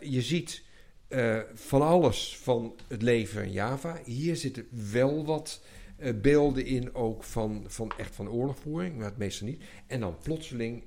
je 0.00 0.22
ziet 0.22 0.62
van 1.54 1.82
alles 1.82 2.36
van 2.36 2.74
het 2.88 3.02
leven 3.02 3.44
in 3.44 3.52
Java. 3.52 4.00
Hier 4.04 4.36
zitten 4.36 4.66
wel 4.92 5.24
wat 5.24 5.62
beelden 6.14 6.64
in, 6.66 6.94
ook 6.94 7.24
van, 7.24 7.64
van 7.66 7.92
echt 7.98 8.14
van 8.14 8.28
oorlogvoering, 8.28 8.96
maar 8.96 9.04
het 9.04 9.18
meeste 9.18 9.44
niet. 9.44 9.62
En 9.86 10.00
dan 10.00 10.16
plotseling 10.22 10.82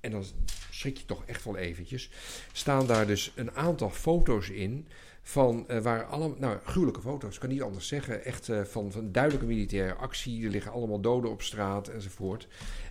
en 0.00 0.10
dan 0.10 0.24
schrik 0.70 0.96
je 0.96 1.04
toch 1.04 1.24
echt 1.26 1.44
wel 1.44 1.56
eventjes, 1.56 2.10
staan 2.52 2.86
daar 2.86 3.06
dus 3.06 3.32
een 3.34 3.50
aantal 3.50 3.90
foto's 3.90 4.48
in 4.48 4.86
van 5.26 5.64
uh, 5.70 5.78
waar 5.78 6.04
allemaal, 6.04 6.36
nou, 6.38 6.58
gruwelijke 6.64 7.00
foto's, 7.00 7.38
kan 7.38 7.48
niet 7.48 7.62
anders 7.62 7.88
zeggen. 7.88 8.24
Echt 8.24 8.48
uh, 8.48 8.64
van, 8.64 8.92
van 8.92 9.12
duidelijke 9.12 9.46
militaire 9.46 9.94
actie. 9.94 10.44
Er 10.44 10.50
liggen 10.50 10.72
allemaal 10.72 11.00
doden 11.00 11.30
op 11.30 11.42
straat 11.42 11.88
enzovoort. 11.88 12.48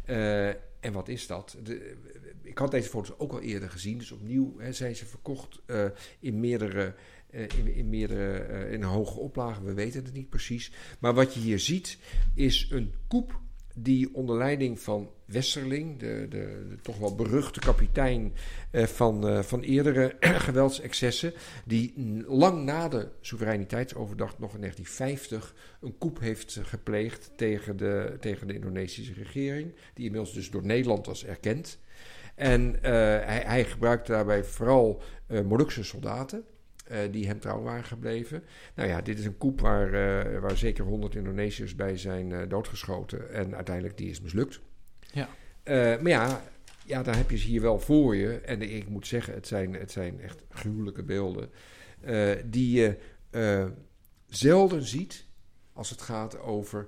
Uh, 0.10 0.48
en 0.80 0.92
wat 0.92 1.08
is 1.08 1.28
dat? 1.28 1.58
Ik 2.42 2.58
had 2.58 2.72
deze 2.72 2.90
foto's 2.90 3.20
ook 3.20 3.32
al 3.32 3.42
eerder 3.42 3.70
gezien. 3.70 3.98
Dus 3.98 4.12
opnieuw 4.12 4.54
hè, 4.58 4.72
zijn 4.72 4.96
ze 4.96 5.06
verkocht 5.06 5.62
in 6.20 6.40
meerdere. 6.40 6.96
in, 7.30 7.74
in, 7.76 7.90
meerdere, 7.90 8.70
in 8.70 8.84
hoge 8.84 9.20
oplage, 9.20 9.64
we 9.64 9.74
weten 9.74 10.04
het 10.04 10.14
niet 10.14 10.30
precies. 10.30 10.72
Maar 11.00 11.14
wat 11.14 11.34
je 11.34 11.40
hier 11.40 11.60
ziet, 11.60 11.98
is 12.34 12.68
een 12.72 12.94
koep 13.08 13.40
die 13.76 14.16
onder 14.16 14.38
leiding 14.38 14.80
van 14.80 15.10
Westerling, 15.26 16.00
de, 16.00 16.26
de, 16.30 16.66
de 16.70 16.76
toch 16.82 16.98
wel 16.98 17.16
beruchte 17.16 17.60
kapitein 17.60 18.34
eh, 18.72 18.84
van, 18.84 19.28
eh, 19.28 19.40
van 19.40 19.62
eerdere 19.62 20.16
geweldsexcessen, 20.48 21.34
die 21.66 21.94
lang 22.28 22.64
na 22.64 22.88
de 22.88 23.08
soevereiniteitsoverdracht, 23.22 24.40
nog 24.40 24.54
in 24.54 24.60
1950, 24.60 25.56
een 25.82 25.98
coup 25.98 26.20
heeft 26.20 26.60
gepleegd 26.62 27.32
tegen 27.36 27.78
de, 27.78 28.18
tegen 28.20 28.48
de 28.48 28.54
Indonesische 28.54 29.14
regering, 29.14 29.74
die 29.94 30.06
inmiddels 30.06 30.34
dus 30.34 30.50
door 30.50 30.66
Nederland 30.66 31.06
was 31.06 31.26
erkend. 31.26 31.80
En 32.36 32.84
eh, 32.84 32.92
hij, 33.26 33.44
hij 33.46 33.66
gebruikte 33.66 34.12
daarbij 34.12 34.44
vooral 34.44 35.02
Molukse 35.28 35.84
soldaten. 35.84 36.44
Die 37.12 37.28
hem 37.28 37.40
trouw 37.40 37.62
waren 37.62 37.84
gebleven. 37.84 38.44
Nou 38.76 38.90
ja, 38.90 39.02
dit 39.02 39.20
is 39.20 39.26
een 39.26 39.38
coup 39.38 39.62
waar, 39.62 39.92
waar 40.42 40.58
zeker 40.58 40.86
100 40.86 41.16
Indonesiërs 41.16 41.76
bij 41.76 41.98
zijn 41.98 42.50
doodgeschoten. 42.50 43.34
En 43.34 43.56
uiteindelijk 43.56 43.98
die 43.98 44.10
is 44.10 44.22
mislukt. 44.22 44.62
Ja. 45.16 45.30
maar 46.02 46.08
ja, 46.08 46.42
ja, 46.86 47.04
daar 47.04 47.18
heb 47.18 47.30
je 47.30 47.38
ze 47.38 47.48
hier 47.48 47.62
wel 47.62 47.80
voor 47.80 48.16
je. 48.16 48.38
En 48.38 48.62
ik 48.62 48.90
moet 48.90 49.08
zeggen, 49.08 49.34
het 49.34 49.48
zijn, 49.48 49.74
het 49.74 49.92
zijn 49.92 50.22
echt 50.22 50.44
gruwelijke 50.50 51.04
beelden. 51.04 51.50
die 52.46 52.72
je 52.72 52.98
zelden 54.28 54.84
ziet 54.84 55.26
als 55.74 55.90
het 55.90 56.02
gaat 56.02 56.40
over 56.40 56.88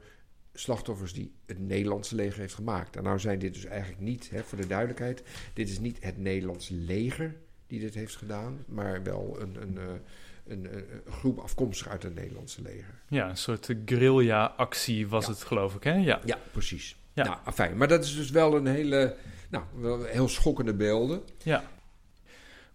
slachtoffers 0.53 1.13
die 1.13 1.35
het 1.45 1.59
Nederlandse 1.59 2.15
leger 2.15 2.39
heeft 2.39 2.53
gemaakt. 2.53 2.95
En 2.95 3.03
nou 3.03 3.19
zijn 3.19 3.39
dit 3.39 3.53
dus 3.53 3.65
eigenlijk 3.65 4.01
niet, 4.01 4.29
hè, 4.29 4.43
voor 4.43 4.57
de 4.57 4.67
duidelijkheid, 4.67 5.23
dit 5.53 5.69
is 5.69 5.79
niet 5.79 6.03
het 6.03 6.17
Nederlandse 6.17 6.73
leger 6.73 7.35
die 7.67 7.79
dit 7.79 7.93
heeft 7.93 8.15
gedaan, 8.15 8.63
maar 8.67 9.03
wel 9.03 9.37
een, 9.39 9.61
een, 9.61 9.77
een, 9.77 10.01
een, 10.45 10.91
een 11.05 11.11
groep 11.11 11.39
afkomstig 11.39 11.87
uit 11.87 12.03
het 12.03 12.15
Nederlandse 12.15 12.61
leger. 12.61 13.01
Ja, 13.07 13.29
een 13.29 13.37
soort 13.37 13.69
guerrilla-actie 13.85 15.07
was 15.07 15.27
het, 15.27 15.43
geloof 15.43 15.75
ik, 15.75 15.83
hè? 15.83 15.93
Ja, 15.93 16.21
ja 16.25 16.39
precies. 16.51 16.97
Ja. 17.17 17.23
Nou, 17.23 17.38
fijn. 17.53 17.77
Maar 17.77 17.88
dat 17.88 18.03
is 18.03 18.15
dus 18.15 18.30
wel 18.30 18.56
een 18.56 18.65
hele, 18.65 19.15
nou, 19.49 19.63
wel 19.73 20.03
heel 20.03 20.27
schokkende 20.27 20.73
beelden. 20.73 21.21
Ja. 21.43 21.63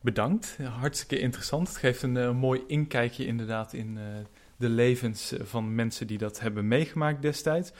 Bedankt. 0.00 0.58
Hartstikke 0.62 1.18
interessant. 1.18 1.68
Het 1.68 1.76
geeft 1.76 2.02
een 2.02 2.16
uh, 2.16 2.32
mooi 2.32 2.64
inkijkje 2.66 3.26
inderdaad 3.26 3.72
in 3.72 3.96
uh, 3.96 4.02
de 4.56 4.68
levens 4.68 5.34
van 5.42 5.74
mensen 5.74 6.06
die 6.06 6.18
dat 6.18 6.40
hebben 6.40 6.68
meegemaakt 6.68 7.22
destijds. 7.22 7.72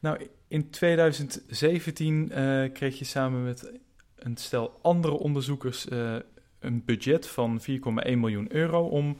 Nou, 0.00 0.28
in 0.48 0.70
2017 0.70 2.30
uh, 2.32 2.72
kreeg 2.72 2.98
je 2.98 3.04
samen 3.04 3.44
met 3.44 3.72
een 4.16 4.36
stel 4.36 4.78
andere 4.82 5.14
onderzoekers 5.14 5.86
een 6.58 6.82
budget 6.84 7.26
van 7.26 7.60
4,1 7.60 7.74
miljoen 8.04 8.54
euro 8.54 8.86
om 8.86 9.18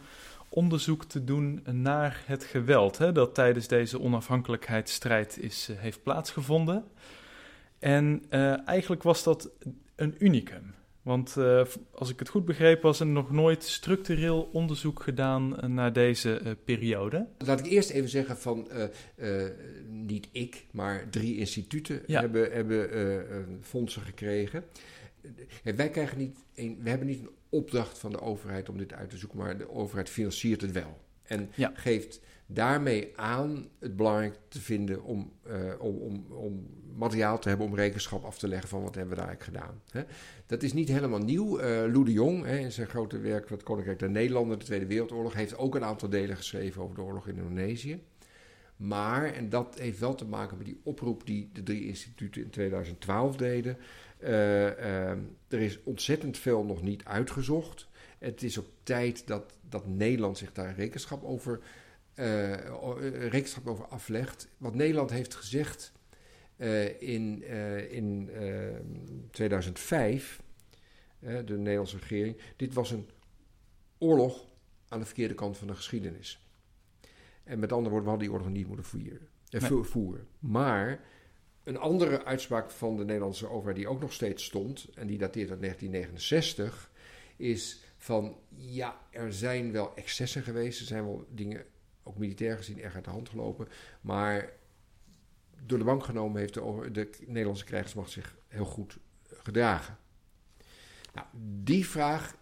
onderzoek 0.55 1.05
te 1.05 1.25
doen 1.25 1.63
naar 1.71 2.23
het 2.27 2.45
geweld 2.45 2.99
hè, 2.99 3.13
dat 3.13 3.35
tijdens 3.35 3.69
deze 3.69 4.01
onafhankelijkheidsstrijd 4.01 5.39
is, 5.39 5.69
uh, 5.71 5.77
heeft 5.79 6.03
plaatsgevonden. 6.03 6.85
En 7.79 8.23
uh, 8.31 8.69
eigenlijk 8.69 9.03
was 9.03 9.23
dat 9.23 9.51
een 9.97 10.15
unicum. 10.19 10.75
Want 11.03 11.35
uh, 11.39 11.63
als 11.95 12.11
ik 12.11 12.19
het 12.19 12.29
goed 12.29 12.45
begreep, 12.45 12.83
was 12.83 13.01
er 13.01 13.07
nog 13.07 13.31
nooit 13.31 13.63
structureel 13.63 14.49
onderzoek 14.53 15.03
gedaan 15.03 15.75
naar 15.75 15.93
deze 15.93 16.57
periode. 16.65 17.27
Laat 17.39 17.61
ik 17.61 17.67
eerst 17.67 17.91
even 17.91 18.09
zeggen 18.09 18.37
van, 18.37 18.69
niet 19.89 20.29
ik, 20.33 20.67
maar 20.71 21.07
drie 21.11 21.37
instituten 21.37 22.03
ja. 22.07 22.21
hebben, 22.21 22.53
hebben 22.53 22.89
fondsen 23.63 24.03
gekregen 24.03 24.65
wij 25.63 25.91
krijgen 25.91 26.19
niet 26.19 26.37
een, 26.55 26.79
we 26.83 26.89
hebben 26.89 27.07
niet 27.09 27.21
een 27.21 27.31
opdracht 27.49 27.99
van 27.99 28.13
de 28.13 28.21
overheid 28.21 28.69
om 28.69 28.79
dit 28.79 28.93
uit 28.93 29.11
te 29.11 29.17
zoeken, 29.17 29.39
maar 29.39 29.59
de 29.59 29.71
overheid 29.71 30.09
financiert 30.09 30.61
het 30.61 30.73
wel. 30.73 31.03
En 31.23 31.51
geeft 31.75 32.21
daarmee 32.47 33.13
aan 33.17 33.69
het 33.79 33.97
belangrijk 33.97 34.39
te 34.49 34.61
vinden 34.61 35.03
om, 35.03 35.33
uh, 35.47 35.55
om, 35.79 35.97
om, 35.97 36.27
om, 36.31 36.67
materiaal 36.97 37.39
te 37.39 37.49
hebben 37.49 37.67
om 37.67 37.75
rekenschap 37.75 38.25
af 38.25 38.39
te 38.39 38.49
leggen 38.49 38.69
van 38.69 38.83
wat 38.83 38.95
hebben 38.95 39.15
we 39.15 39.21
daar 39.21 39.29
eigenlijk 39.29 39.59
gedaan. 39.59 39.81
Hè? 39.91 40.03
Dat 40.47 40.63
is 40.63 40.73
niet 40.73 40.89
helemaal 40.89 41.19
nieuw. 41.19 41.61
Uh, 41.61 41.65
Lou 41.65 42.05
de 42.05 42.13
Jong, 42.13 42.45
hè, 42.45 42.57
in 42.57 42.73
zijn 42.73 42.89
grote 42.89 43.19
werk 43.19 43.49
het 43.49 43.63
Koninkrijk 43.63 43.99
der 43.99 44.11
Nederlanden, 44.11 44.59
de 44.59 44.65
Tweede 44.65 44.87
Wereldoorlog, 44.87 45.35
heeft 45.35 45.59
ook 45.59 45.75
een 45.75 45.85
aantal 45.85 46.09
delen 46.09 46.37
geschreven 46.37 46.83
over 46.83 46.95
de 46.95 47.03
oorlog 47.03 47.29
in 47.29 47.37
Indonesië. 47.37 48.03
Maar, 48.77 49.33
en 49.33 49.49
dat 49.49 49.79
heeft 49.79 49.99
wel 49.99 50.15
te 50.15 50.25
maken 50.25 50.57
met 50.57 50.67
die 50.67 50.81
oproep 50.83 51.27
die 51.27 51.51
de 51.53 51.63
drie 51.63 51.87
instituten 51.87 52.43
in 52.43 52.51
2012 52.51 53.37
deden. 53.37 53.77
Uh, 54.25 54.31
uh, 54.31 55.11
er 55.49 55.61
is 55.61 55.83
ontzettend 55.83 56.39
veel 56.39 56.65
nog 56.65 56.83
niet 56.83 57.05
uitgezocht. 57.05 57.89
Het 58.19 58.43
is 58.43 58.59
ook 58.59 58.69
tijd 58.83 59.27
dat, 59.27 59.59
dat 59.69 59.87
Nederland 59.87 60.39
zich 60.39 60.53
daar 60.53 60.75
rekenschap 60.75 61.25
over, 61.25 61.61
uh, 62.15 62.55
rekenschap 63.29 63.67
over 63.67 63.87
aflegt. 63.87 64.49
Wat 64.59 64.75
Nederland 64.75 65.11
heeft 65.11 65.35
gezegd 65.35 65.93
in, 66.99 67.43
in 67.91 68.31
2005, 69.31 70.43
de 71.19 71.57
Nederlandse 71.57 71.99
regering, 71.99 72.37
dit 72.57 72.75
was 72.75 72.91
een 72.91 73.09
oorlog 73.99 74.47
aan 74.89 74.99
de 74.99 75.07
verkeerde 75.07 75.35
kant 75.35 75.59
van 75.59 75.67
de 75.67 75.75
geschiedenis. 75.75 76.49
En 77.45 77.59
met 77.59 77.73
andere 77.73 77.91
woorden, 77.91 78.05
we 78.05 78.11
hadden 78.11 78.29
die 78.29 78.37
oorlog 78.37 78.53
niet 78.53 78.67
moeten 78.67 78.85
voeren. 78.85 79.29
Nee. 79.51 79.83
voeren. 79.83 80.27
Maar 80.39 81.01
een 81.65 81.79
andere 81.79 82.25
uitspraak 82.25 82.71
van 82.71 82.97
de 82.97 83.05
Nederlandse 83.05 83.49
overheid, 83.49 83.77
die 83.77 83.89
ook 83.89 84.01
nog 84.01 84.13
steeds 84.13 84.45
stond, 84.45 84.89
en 84.95 85.07
die 85.07 85.19
dateert 85.19 85.51
uit 85.51 85.61
1969, 85.61 86.91
is 87.37 87.83
van 87.97 88.37
ja, 88.49 89.01
er 89.11 89.33
zijn 89.33 89.73
wel 89.73 89.97
excessen 89.97 90.43
geweest. 90.43 90.81
Er 90.81 90.87
zijn 90.87 91.05
wel 91.05 91.27
dingen, 91.31 91.65
ook 92.03 92.19
militair 92.19 92.57
gezien, 92.57 92.81
erg 92.81 92.95
uit 92.95 93.05
de 93.05 93.11
hand 93.11 93.29
gelopen. 93.29 93.69
Maar 94.01 94.53
door 95.67 95.79
de 95.79 95.85
bank 95.85 96.05
genomen 96.05 96.41
heeft 96.41 96.55
de, 96.55 96.91
de 96.93 97.11
Nederlandse 97.27 97.65
krijgsmacht 97.65 98.11
zich 98.11 98.37
heel 98.49 98.65
goed 98.65 98.99
gedragen. 99.29 99.99
Nou, 101.15 101.27
die 101.63 101.87
vraag 101.87 102.37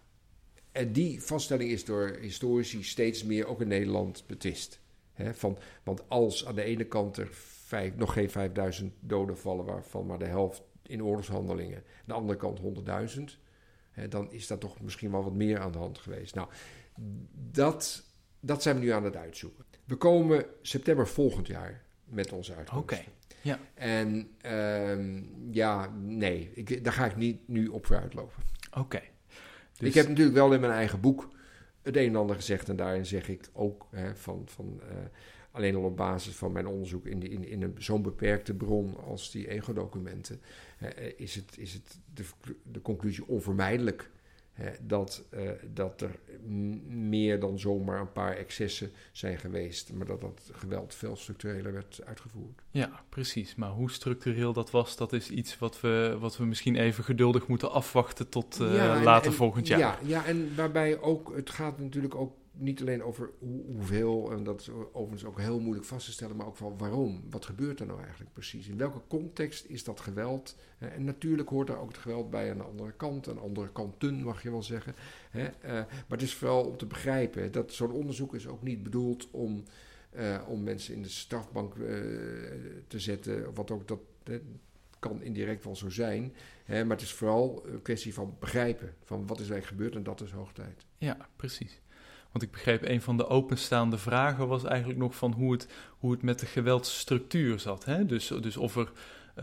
en 0.71 0.93
die 0.93 1.23
vaststelling 1.23 1.69
is 1.69 1.85
door 1.85 2.17
historici 2.21 2.83
steeds 2.83 3.23
meer, 3.23 3.47
ook 3.47 3.61
in 3.61 3.67
Nederland, 3.67 4.23
betwist. 4.27 4.79
van, 5.15 5.57
want 5.83 6.09
als 6.09 6.45
aan 6.45 6.55
de 6.55 6.63
ene 6.63 6.85
kant 6.85 7.17
er 7.17 7.29
vijf, 7.73 7.95
nog 7.95 8.13
geen 8.13 8.29
5000 8.29 8.93
doden 8.99 9.37
vallen, 9.37 9.65
waarvan 9.65 10.05
maar 10.05 10.19
de 10.19 10.25
helft 10.25 10.61
in 10.81 11.03
oorlogshandelingen, 11.03 11.77
aan 11.77 12.03
de 12.05 12.13
andere 12.13 12.39
kant 12.39 12.59
100.000, 13.17 13.23
dan 14.09 14.31
is 14.31 14.47
dat 14.47 14.59
toch 14.59 14.81
misschien 14.81 15.11
wel 15.11 15.23
wat 15.23 15.33
meer 15.33 15.59
aan 15.59 15.71
de 15.71 15.77
hand 15.77 15.97
geweest. 15.97 16.35
Nou, 16.35 16.47
dat, 17.51 18.03
dat 18.39 18.61
zijn 18.61 18.75
we 18.75 18.81
nu 18.81 18.89
aan 18.89 19.03
het 19.03 19.15
uitzoeken. 19.15 19.65
We 19.85 19.95
komen 19.95 20.45
september 20.61 21.07
volgend 21.07 21.47
jaar 21.47 21.83
met 22.03 22.31
onze 22.31 22.55
uitkomsten. 22.55 22.97
Oké. 22.97 23.11
Ja. 23.41 23.59
En 23.73 24.37
um, 24.45 25.33
ja, 25.51 25.89
nee, 26.01 26.51
ik, 26.53 26.83
daar 26.83 26.93
ga 26.93 27.05
ik 27.05 27.15
niet 27.15 27.47
nu 27.47 27.67
op 27.67 27.85
vooruitlopen. 27.85 28.43
Oké. 28.77 29.01
Dus... 29.77 29.87
Ik 29.87 29.93
heb 29.93 30.07
natuurlijk 30.07 30.35
wel 30.35 30.53
in 30.53 30.59
mijn 30.59 30.73
eigen 30.73 30.99
boek 30.99 31.29
het 31.81 31.97
een 31.97 32.07
en 32.07 32.15
ander 32.15 32.35
gezegd. 32.35 32.69
En 32.69 32.75
daarin 32.75 33.05
zeg 33.05 33.29
ik 33.29 33.49
ook 33.53 33.87
hè, 33.91 34.15
van, 34.15 34.41
van 34.45 34.81
uh, 34.83 34.97
alleen 35.53 35.75
al 35.75 35.83
op 35.83 35.97
basis 35.97 36.35
van 36.35 36.51
mijn 36.51 36.67
onderzoek 36.67 37.05
in, 37.05 37.31
in, 37.31 37.47
in 37.47 37.61
een, 37.61 37.75
zo'n 37.77 38.01
beperkte 38.01 38.53
bron 38.53 38.97
als 38.97 39.31
die 39.31 39.49
ego-documenten, 39.49 40.41
uh, 40.81 40.89
is, 41.15 41.35
het, 41.35 41.57
is 41.57 41.73
het 41.73 41.99
de, 42.13 42.23
de 42.71 42.81
conclusie 42.81 43.27
onvermijdelijk 43.27 44.09
dat, 44.81 45.23
uh, 45.33 45.49
dat 45.73 46.01
er 46.01 46.19
meer 46.87 47.39
dan 47.39 47.59
zomaar 47.59 47.99
een 47.99 48.11
paar 48.11 48.35
excessen 48.35 48.91
zijn 49.11 49.37
geweest, 49.37 49.93
maar 49.93 50.05
dat 50.05 50.21
dat 50.21 50.49
geweld 50.51 50.95
veel 50.95 51.15
structureler 51.15 51.73
werd 51.73 52.01
uitgevoerd. 52.05 52.61
Ja, 52.71 53.03
precies. 53.09 53.55
Maar 53.55 53.69
hoe 53.69 53.91
structureel 53.91 54.53
dat 54.53 54.71
was, 54.71 54.97
dat 54.97 55.13
is 55.13 55.29
iets 55.29 55.59
wat 55.59 55.81
we, 55.81 56.17
wat 56.19 56.37
we 56.37 56.45
misschien 56.45 56.75
even 56.75 57.03
geduldig 57.03 57.47
moeten 57.47 57.71
afwachten 57.71 58.29
tot 58.29 58.55
ja, 58.59 59.03
later 59.03 59.33
volgend 59.33 59.67
jaar. 59.67 59.79
Ja, 59.79 59.97
ja, 60.03 60.25
en 60.25 60.55
waarbij 60.55 60.99
ook, 60.99 61.35
het 61.35 61.49
gaat 61.49 61.79
natuurlijk 61.79 62.15
ook 62.15 62.33
niet 62.57 62.81
alleen 62.81 63.03
over 63.03 63.29
hoe, 63.39 63.63
hoeveel, 63.65 64.31
en 64.31 64.43
dat 64.43 64.61
is 64.61 64.69
overigens 64.69 65.25
ook 65.25 65.39
heel 65.39 65.59
moeilijk 65.59 65.85
vast 65.87 66.05
te 66.05 66.11
stellen, 66.11 66.35
maar 66.35 66.45
ook 66.45 66.57
van 66.57 66.77
waarom. 66.77 67.23
Wat 67.29 67.45
gebeurt 67.45 67.79
er 67.79 67.85
nou 67.85 68.01
eigenlijk 68.01 68.33
precies? 68.33 68.67
In 68.67 68.77
welke 68.77 69.01
context 69.07 69.65
is 69.65 69.83
dat 69.83 69.99
geweld? 69.99 70.55
En 70.77 71.03
natuurlijk 71.03 71.49
hoort 71.49 71.67
daar 71.67 71.79
ook 71.79 71.87
het 71.87 71.97
geweld 71.97 72.29
bij 72.29 72.51
aan 72.51 72.57
de 72.57 72.63
andere 72.63 72.91
kant, 72.91 73.29
aan 73.29 73.41
andere 73.41 73.71
kanten 73.71 74.23
mag 74.23 74.43
je 74.43 74.51
wel 74.51 74.63
zeggen. 74.63 74.95
Eh, 75.31 75.51
maar 75.61 76.05
het 76.07 76.21
is 76.21 76.33
vooral 76.33 76.63
om 76.63 76.77
te 76.77 76.85
begrijpen 76.85 77.51
dat 77.51 77.73
zo'n 77.73 77.91
onderzoek 77.91 78.35
is 78.35 78.47
ook 78.47 78.63
niet 78.63 78.83
bedoeld 78.83 79.27
om, 79.31 79.63
eh, 80.09 80.41
om 80.47 80.63
mensen 80.63 80.93
in 80.93 81.01
de 81.01 81.09
strafbank 81.09 81.75
eh, 81.75 81.79
te 82.87 82.99
zetten, 82.99 83.53
wat 83.53 83.71
ook 83.71 83.87
dat 83.87 83.99
kan 84.99 85.21
indirect 85.21 85.63
wel 85.63 85.75
zo 85.75 85.89
zijn. 85.89 86.33
maar 86.67 86.87
het 86.87 87.01
is 87.01 87.13
vooral 87.13 87.63
een 87.65 87.81
kwestie 87.81 88.13
van 88.13 88.35
begrijpen 88.39 88.95
van 89.03 89.27
wat 89.27 89.39
is 89.39 89.49
eigenlijk 89.49 89.67
gebeurd 89.67 89.95
en 89.95 90.03
dat 90.03 90.21
is 90.21 90.31
hoog 90.31 90.53
tijd. 90.53 90.85
Ja, 90.97 91.29
precies. 91.35 91.81
Want 92.33 92.45
ik 92.45 92.51
begreep, 92.51 92.81
een 92.83 93.01
van 93.01 93.17
de 93.17 93.27
openstaande 93.27 93.97
vragen 93.97 94.47
was 94.47 94.63
eigenlijk 94.63 94.99
nog 94.99 95.15
van 95.15 95.31
hoe 95.31 95.51
het, 95.51 95.67
hoe 95.89 96.11
het 96.11 96.21
met 96.21 96.39
de 96.39 96.45
geweldsstructuur 96.45 97.59
zat. 97.59 97.85
Hè? 97.85 98.05
Dus, 98.05 98.27
dus 98.27 98.57
of, 98.57 98.75
er, 98.75 98.91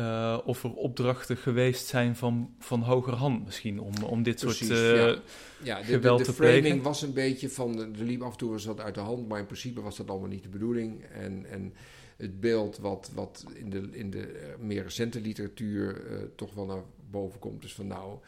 uh, 0.00 0.38
of 0.44 0.64
er 0.64 0.74
opdrachten 0.74 1.36
geweest 1.36 1.86
zijn 1.86 2.16
van, 2.16 2.54
van 2.58 2.82
hogerhand 2.82 3.44
misschien 3.44 3.80
om, 3.80 3.92
om 4.04 4.22
dit 4.22 4.40
soort 4.40 4.60
uh, 4.60 4.96
ja. 4.96 5.16
Ja, 5.62 5.78
de, 5.78 5.84
geweld 5.84 6.18
de, 6.18 6.24
de, 6.24 6.30
de 6.30 6.36
framing 6.36 6.82
was 6.82 7.02
een 7.02 7.12
beetje 7.12 7.50
van, 7.50 7.78
er 7.78 8.04
liep 8.04 8.22
af 8.22 8.32
en 8.32 8.38
toe 8.38 8.50
was 8.50 8.64
dat 8.64 8.80
uit 8.80 8.94
de 8.94 9.00
hand, 9.00 9.28
maar 9.28 9.38
in 9.38 9.46
principe 9.46 9.80
was 9.80 9.96
dat 9.96 10.10
allemaal 10.10 10.28
niet 10.28 10.42
de 10.42 10.48
bedoeling. 10.48 11.04
En, 11.04 11.46
en 11.50 11.74
het 12.16 12.40
beeld 12.40 12.78
wat, 12.78 13.10
wat 13.14 13.44
in, 13.54 13.70
de, 13.70 13.88
in 13.92 14.10
de 14.10 14.54
meer 14.58 14.82
recente 14.82 15.20
literatuur 15.20 16.10
uh, 16.10 16.18
toch 16.36 16.54
wel 16.54 16.66
naar 16.66 16.82
boven 17.10 17.38
komt, 17.38 17.64
is 17.64 17.74
van 17.74 17.86
nou 17.86 18.18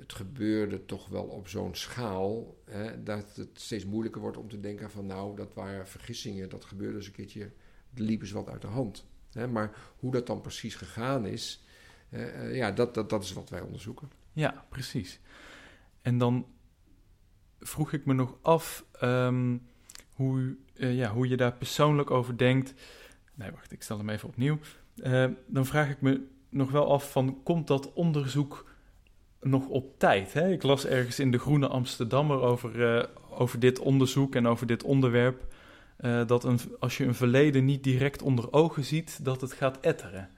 het 0.00 0.12
gebeurde 0.12 0.84
toch 0.84 1.08
wel 1.08 1.24
op 1.24 1.48
zo'n 1.48 1.74
schaal 1.74 2.56
hè, 2.64 3.02
dat 3.02 3.36
het 3.36 3.60
steeds 3.60 3.84
moeilijker 3.84 4.20
wordt 4.20 4.36
om 4.36 4.48
te 4.48 4.60
denken 4.60 4.90
van 4.90 5.06
nou, 5.06 5.36
dat 5.36 5.54
waren 5.54 5.88
vergissingen, 5.88 6.48
dat 6.48 6.64
gebeurde 6.64 6.96
eens 6.96 7.06
een 7.06 7.12
keertje, 7.12 7.50
het 7.90 7.98
liep 7.98 8.20
eens 8.20 8.30
wat 8.30 8.48
uit 8.48 8.60
de 8.60 8.66
hand. 8.66 9.06
Hè, 9.30 9.48
maar 9.48 9.76
hoe 9.98 10.10
dat 10.12 10.26
dan 10.26 10.40
precies 10.40 10.74
gegaan 10.74 11.26
is, 11.26 11.64
uh, 12.10 12.56
ja, 12.56 12.70
dat, 12.70 12.94
dat, 12.94 13.10
dat 13.10 13.22
is 13.22 13.32
wat 13.32 13.50
wij 13.50 13.60
onderzoeken. 13.60 14.10
Ja, 14.32 14.66
precies. 14.68 15.20
En 16.02 16.18
dan 16.18 16.46
vroeg 17.60 17.92
ik 17.92 18.04
me 18.04 18.12
nog 18.12 18.38
af 18.42 18.86
um, 19.02 19.66
hoe, 20.12 20.56
uh, 20.74 20.96
ja, 20.96 21.12
hoe 21.12 21.28
je 21.28 21.36
daar 21.36 21.54
persoonlijk 21.54 22.10
over 22.10 22.38
denkt. 22.38 22.74
Nee, 23.34 23.50
wacht, 23.50 23.72
ik 23.72 23.82
stel 23.82 23.98
hem 23.98 24.08
even 24.08 24.28
opnieuw. 24.28 24.58
Dan 25.46 25.66
vraag 25.66 25.90
ik 25.90 26.00
me 26.00 26.26
nog 26.48 26.70
wel 26.70 26.92
af 26.92 27.10
van, 27.10 27.42
komt 27.42 27.66
dat 27.66 27.92
onderzoek 27.92 28.69
nog 29.40 29.66
op 29.66 29.98
tijd. 29.98 30.32
Hè? 30.32 30.52
Ik 30.52 30.62
las 30.62 30.86
ergens 30.86 31.18
in 31.18 31.30
de 31.30 31.38
Groene 31.38 31.68
Amsterdammer 31.68 32.40
over, 32.40 32.76
uh, 32.76 33.04
over 33.30 33.58
dit 33.58 33.78
onderzoek 33.78 34.34
en 34.34 34.46
over 34.46 34.66
dit 34.66 34.82
onderwerp. 34.82 35.46
Uh, 36.00 36.26
dat 36.26 36.44
een, 36.44 36.58
als 36.78 36.96
je 36.96 37.04
een 37.04 37.14
verleden 37.14 37.64
niet 37.64 37.84
direct 37.84 38.22
onder 38.22 38.52
ogen 38.52 38.84
ziet, 38.84 39.24
dat 39.24 39.40
het 39.40 39.52
gaat 39.52 39.80
etteren. 39.80 40.28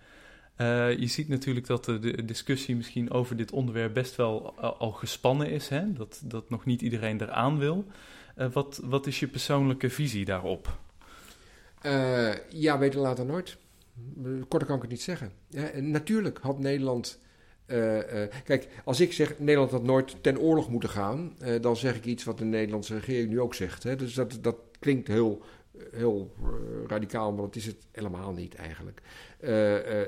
Uh, 0.56 0.98
je 0.98 1.06
ziet 1.06 1.28
natuurlijk 1.28 1.66
dat 1.66 1.84
de, 1.84 2.24
discussie 2.24 2.76
misschien 2.76 3.10
over 3.10 3.36
dit 3.36 3.52
onderwerp 3.52 3.94
best 3.94 4.16
wel 4.16 4.60
al 4.60 4.92
gespannen 4.92 5.50
is. 5.50 5.68
Hè? 5.68 5.92
Dat, 5.92 6.22
dat 6.24 6.50
nog 6.50 6.64
niet 6.64 6.82
iedereen 6.82 7.20
eraan 7.20 7.58
wil. 7.58 7.84
wat, 8.52 8.80
wat 8.84 9.06
is 9.06 9.20
je 9.20 9.28
persoonlijke 9.28 9.90
visie 9.90 10.24
daarop? 10.24 10.78
ja, 12.48 12.78
beter 12.78 13.00
later 13.00 13.26
nooit. 13.26 13.56
Korter 14.48 14.68
kan 14.68 14.76
ik 14.76 14.82
het 14.82 14.90
niet 14.90 15.02
zeggen. 15.02 15.32
Natuurlijk 15.74 16.38
had 16.38 16.58
Nederland 16.58 17.18
uh, 17.72 18.22
kijk, 18.44 18.68
als 18.84 19.00
ik 19.00 19.12
zeg 19.12 19.38
Nederland 19.38 19.70
had 19.70 19.82
nooit 19.82 20.16
ten 20.20 20.38
oorlog 20.38 20.68
moeten 20.68 20.88
gaan, 20.88 21.36
uh, 21.42 21.60
dan 21.60 21.76
zeg 21.76 21.96
ik 21.96 22.04
iets 22.04 22.24
wat 22.24 22.38
de 22.38 22.44
Nederlandse 22.44 22.94
regering 22.94 23.28
nu 23.28 23.40
ook 23.40 23.54
zegt. 23.54 23.82
Hè? 23.82 23.96
Dus 23.96 24.14
dat, 24.14 24.38
dat 24.40 24.56
klinkt 24.78 25.08
heel, 25.08 25.42
heel 25.92 26.32
radicaal, 26.86 27.32
maar 27.32 27.42
dat 27.42 27.56
is 27.56 27.66
het 27.66 27.76
helemaal 27.92 28.32
niet 28.32 28.54
eigenlijk. 28.54 29.02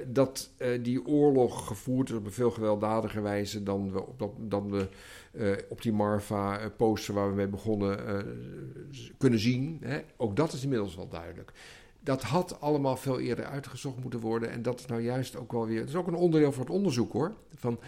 dat 0.07 0.50
die 0.83 1.07
oorlog 1.07 1.66
gevoerd 1.66 2.09
is 2.09 2.16
op 2.16 2.24
een 2.24 2.33
veel 2.33 2.50
gewelddadiger 2.50 3.22
wijze 3.22 3.62
dan 3.62 3.92
we 3.92 4.07
op, 4.07 4.18
dat, 4.18 4.31
dan 4.38 4.70
we, 4.70 4.88
op 5.68 5.83
die 5.83 5.92
Marfa-poster 5.92 7.14
waar 7.14 7.29
we 7.29 7.35
mee 7.35 7.48
begonnen 7.48 7.98
kunnen 9.18 9.38
zien. 9.38 9.79
Hè? 9.85 10.00
Ook 10.16 10.37
dat 10.37 10.53
is 10.53 10.62
inmiddels 10.62 10.96
wel 10.96 11.09
duidelijk 11.09 11.53
dat 12.05 12.23
had 12.23 12.61
allemaal 12.61 12.97
veel 12.97 13.21
eerder 13.21 13.45
uitgezocht 13.45 14.01
moeten 14.01 14.21
worden. 14.21 14.51
En 14.51 14.62
dat 14.62 14.81
is 14.81 14.87
nou 14.87 15.03
juist 15.03 15.37
ook 15.37 15.53
wel 15.53 15.67
weer. 15.67 15.81
Het 15.81 15.88
is 15.88 15.95
ook 15.95 16.07
een 16.07 16.14
onderdeel 16.14 16.53
van 16.53 16.62
het 16.62 16.73
onderzoek 16.73 17.12
hoor. 17.12 17.35
Van 17.55 17.79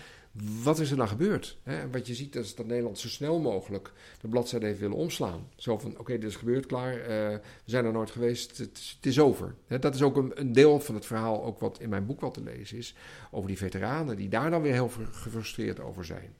wat 0.63 0.79
is 0.79 0.91
er 0.91 0.97
nou 0.97 1.09
gebeurd? 1.09 1.59
Hè? 1.63 1.91
wat 1.91 2.07
je 2.07 2.15
ziet 2.15 2.37
is 2.37 2.55
dat 2.55 2.67
Nederland 2.67 2.99
zo 2.99 3.09
snel 3.09 3.41
mogelijk 3.41 3.93
de 4.21 4.29
bladzijde 4.29 4.67
heeft 4.67 4.79
willen 4.79 4.97
omslaan. 4.97 5.49
Zo 5.57 5.79
van: 5.79 5.99
oké, 5.99 6.19
dit 6.19 6.31
is 6.31 6.37
gebeurd, 6.37 6.67
klaar. 6.67 6.99
Uh, 6.99 7.07
we 7.07 7.41
zijn 7.65 7.85
er 7.85 7.93
nooit 7.93 8.11
geweest. 8.11 8.59
Het 8.59 8.97
is, 9.01 9.21
over. 9.21 9.55
Dat 9.81 9.95
is 9.95 10.03
ook 10.03 10.17
een, 10.17 10.41
een, 10.41 10.53
deel 10.53 10.81
van 10.81 10.95
het 10.95 11.07
verhaal, 11.07 11.45
ook 11.45 11.59
wat 11.61 11.81
in 11.81 11.89
mijn 11.89 12.07
boek 12.07 12.21
wat 12.21 12.35
te 12.35 12.43
lezen 12.43 12.79
is. 12.79 12.95
Over 13.31 13.49
die 13.49 13.59
veteranen 13.59 14.17
die 14.17 14.29
daar 14.29 14.51
dan 14.51 14.63
weer 14.63 14.73
heel 14.73 14.91
gefrustreerd 15.11 15.81
over 15.81 16.05
zijn. 16.05 16.35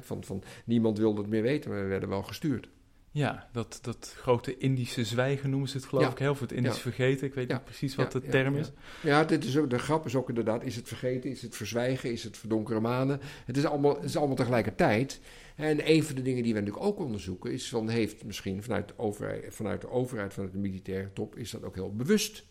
Van, 0.00 0.24
van 0.24 0.42
niemand 0.64 0.98
wilde 0.98 1.20
het 1.20 1.30
meer 1.30 1.42
weten, 1.42 1.70
maar 1.70 1.82
we 1.82 1.86
werden 1.86 2.08
wel 2.08 2.22
gestuurd. 2.22 2.68
Ja, 3.12 3.48
dat, 3.52 3.78
dat 3.82 4.14
grote 4.16 4.56
Indische 4.56 5.04
zwijgen 5.04 5.50
noemen 5.50 5.68
ze 5.68 5.76
het 5.76 5.86
geloof 5.86 6.10
ik 6.10 6.18
heel 6.18 6.34
veel. 6.34 6.46
Het 6.46 6.56
Indisch 6.56 6.78
vergeten, 6.78 7.26
ik 7.26 7.34
weet 7.34 7.48
niet 7.48 7.64
precies 7.64 7.94
wat 7.94 8.12
de 8.12 8.20
term 8.20 8.56
is. 8.56 8.70
Ja, 9.02 9.24
dit 9.24 9.44
is 9.44 9.56
ook, 9.56 9.70
de 9.70 9.78
grap 9.78 10.06
is 10.06 10.14
ook 10.14 10.28
inderdaad, 10.28 10.64
is 10.64 10.76
het 10.76 10.88
vergeten, 10.88 11.30
is 11.30 11.42
het 11.42 11.56
verzwijgen, 11.56 12.12
is 12.12 12.24
het 12.24 12.38
verdonkere 12.38 12.80
manen. 12.80 13.20
Het 13.44 13.56
is 13.56 13.64
allemaal, 13.64 13.94
het 13.94 14.04
is 14.04 14.16
allemaal 14.16 14.36
tegelijkertijd. 14.36 15.20
En 15.56 15.90
een 15.90 16.04
van 16.04 16.14
de 16.14 16.22
dingen 16.22 16.42
die 16.42 16.54
we 16.54 16.58
natuurlijk 16.58 16.86
ook 16.86 16.98
onderzoeken 16.98 17.52
is, 17.52 17.68
van 17.68 17.88
heeft 17.88 18.24
misschien 18.24 18.62
vanuit 18.62 18.88
de 18.88 18.94
overheid, 18.96 19.54
vanuit 19.54 19.80
de 19.80 19.90
overheid, 19.90 20.34
vanuit 20.34 20.52
de 20.52 20.58
militaire 20.58 21.12
top, 21.12 21.36
is 21.36 21.50
dat 21.50 21.64
ook 21.64 21.74
heel 21.74 21.96
bewust. 21.96 22.44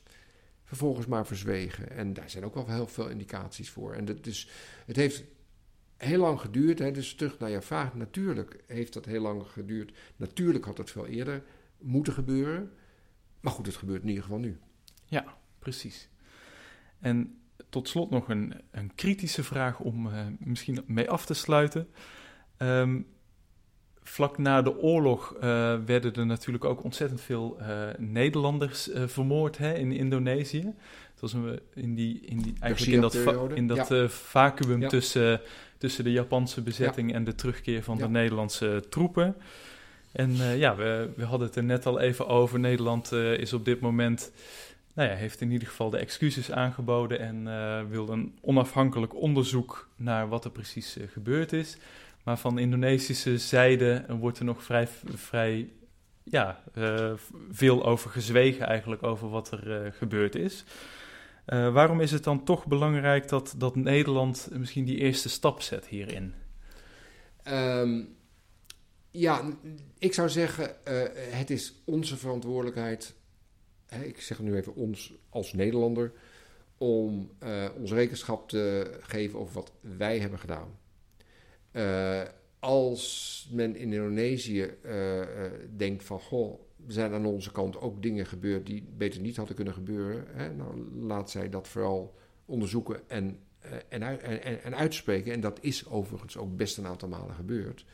vervolgens 0.64 1.06
maar 1.06 1.26
verzwegen. 1.26 1.92
En 1.92 2.14
daar 2.14 2.30
zijn 2.30 2.46
ook 2.46 2.54
wel 2.54 2.68
heel 2.68 2.88
veel 2.88 3.10
indicaties 3.10 3.70
voor. 3.70 3.94
En 3.94 4.06
dat 4.06 4.26
is, 4.26 4.50
het 4.86 4.96
heeft 4.96 5.24
heel 6.00 6.20
lang 6.20 6.40
geduurd. 6.40 6.80
Hè, 6.80 6.92
dus 6.92 7.16
terug 7.16 7.40
naar 7.40 7.50
je 7.50 7.62
vraag. 7.62 7.94
Natuurlijk 7.94 8.64
heeft 8.68 8.94
dat 8.94 9.06
heel 9.06 9.22
lang 9.22 9.48
geduurd. 9.48 9.98
Natuurlijk 10.16 10.66
had 10.66 10.78
het 10.78 10.92
veel 10.92 11.06
eerder 11.08 11.44
moeten 11.78 12.14
gebeuren. 12.14 12.72
Maar 13.40 13.52
goed, 13.54 13.66
het 13.66 13.76
gebeurt 13.76 14.02
in 14.02 14.08
ieder 14.08 14.24
geval 14.24 14.40
nu. 14.40 14.58
Ja, 15.06 15.26
precies. 15.60 16.10
En 17.00 17.40
tot 17.70 17.88
slot 17.88 18.10
nog 18.10 18.30
een, 18.30 18.54
een 18.72 18.96
kritische 18.96 19.44
vraag 19.44 19.80
om 19.80 20.08
uh, 20.08 20.26
misschien 20.40 20.84
mee 20.88 21.10
af 21.10 21.26
te 21.26 21.34
sluiten. 21.34 21.88
Um, 22.58 23.08
vlak 24.02 24.38
na 24.38 24.62
de 24.62 24.78
oorlog 24.78 25.34
uh, 25.36 25.42
werden 25.86 26.14
er 26.14 26.26
natuurlijk 26.26 26.66
ook 26.66 26.84
ontzettend 26.84 27.22
veel 27.22 27.58
uh, 27.62 27.88
Nederlanders 27.98 28.90
vermoord 28.94 29.58
hè, 29.58 29.74
in 29.74 29.92
Indonesië. 29.92 30.74
Het 31.22 31.32
was 31.32 31.34
een, 31.34 31.60
in, 31.74 31.96
die, 31.96 32.20
in, 32.26 32.42
die, 32.42 32.54
eigenlijk 32.60 32.94
in 32.94 33.02
dat, 33.02 33.16
in 33.54 33.68
dat 33.68 33.88
ja. 33.88 34.08
vacuüm 34.08 34.82
ja. 34.82 34.88
tussen, 34.88 35.42
tussen 35.78 36.04
de 36.04 36.12
Japanse 36.12 36.62
bezetting 36.62 37.10
ja. 37.10 37.16
en 37.16 37.24
de 37.24 37.36
terugkeer 37.36 37.84
van 37.84 37.98
de 37.98 38.10
Nederlandse 38.10 38.84
troepen. 38.90 39.36
En 40.12 40.36
ja, 40.58 40.76
we, 40.76 41.10
we 41.16 41.24
hadden 41.24 41.48
het 41.48 41.56
er 41.56 41.64
net 41.64 41.86
al 41.86 42.00
even 42.00 42.28
over. 42.28 42.60
Nederland 42.60 43.12
is 43.12 43.54
op 43.54 43.66
dit 43.66 43.80
moment 43.80 44.32
nou 44.94 45.10
ja, 45.10 45.16
heeft 45.16 45.42
in 45.42 45.52
ieder 45.52 45.68
geval 45.68 45.90
de 45.90 45.98
excuses 45.98 46.52
aangeboden 46.52 47.20
en 47.20 47.90
wil 47.90 48.10
een 48.10 48.38
onafhankelijk 48.42 49.16
onderzoek 49.16 49.88
naar 49.96 50.30
wat 50.30 50.46
er 50.46 50.52
precies 50.52 50.98
gebeurd 51.12 51.54
is. 51.54 51.78
Maar 52.24 52.38
van 52.38 52.60
Indonesische 52.60 53.38
zijde 53.38 54.06
wordt 54.08 54.40
er 54.40 54.46
nog 54.46 54.64
vrij, 54.64 54.88
vrij 55.16 55.70
ja, 56.24 56.62
uh, 56.78 57.12
veel 57.52 57.86
over 57.86 58.10
gezwegen 58.10 58.66
eigenlijk 58.68 59.04
over 59.04 59.30
wat 59.30 59.52
er 59.52 59.94
gebeurd 59.98 60.36
is. 60.36 60.64
Waarom 61.50 62.02
is 62.02 62.12
het 62.12 62.24
dan 62.24 62.44
toch 62.44 62.68
belangrijk 62.68 63.28
dat, 63.28 63.54
dat 63.58 63.76
Nederland 63.76 64.50
misschien 64.52 64.86
die 64.86 64.98
eerste 64.98 65.30
stap 65.30 65.62
zet 65.62 65.86
hierin? 65.86 66.34
Um, 67.48 68.16
ja, 69.12 69.42
ik 69.98 70.14
zou 70.14 70.30
zeggen, 70.30 70.76
het 71.32 71.50
is 71.50 71.82
onze 71.86 72.18
verantwoordelijkheid 72.18 73.18
ik 73.90 74.22
zeg 74.22 74.40
nu 74.40 74.56
even 74.56 74.76
ons 74.76 75.14
als 75.30 75.54
Nederlander, 75.54 76.12
om 76.78 77.32
uh, 77.44 77.70
ons 77.78 77.92
rekenschap 77.92 78.50
te 78.50 78.98
geven 79.02 79.40
over 79.40 79.54
wat 79.54 79.72
wij 79.82 80.20
hebben 80.20 80.40
gedaan. 80.40 80.78
Als 82.60 83.48
men 83.52 83.76
in 83.76 83.94
Indonesië 83.94 84.74
denkt 85.76 86.04
van, 86.04 86.20
goh, 86.20 86.60
zijn 86.88 87.14
aan 87.14 87.26
onze 87.26 87.52
kant 87.52 87.82
ook 87.82 88.02
dingen 88.02 88.26
gebeurd 88.26 88.66
die 88.66 88.84
beter 88.98 89.22
niet 89.22 89.38
hadden 89.38 89.56
kunnen 89.56 89.74
gebeuren. 89.74 90.26
Hè? 90.28 90.54
Nou, 90.54 90.92
laat 90.94 91.30
zij 91.30 91.50
dat 91.50 91.68
vooral 91.68 92.16
onderzoeken 92.46 93.10
en, 93.10 93.40
en, 93.90 94.02
en, 94.22 94.64
en, 94.64 94.76
uitspreken. 94.76 95.34
En 95.34 95.40
dat 95.40 95.58
is 95.62 95.88
overigens 95.88 96.38
ook 96.38 96.56
best 96.56 96.78
een 96.78 96.88
aantal 96.88 97.10
malen 97.10 97.36
gebeurd. 97.36 97.86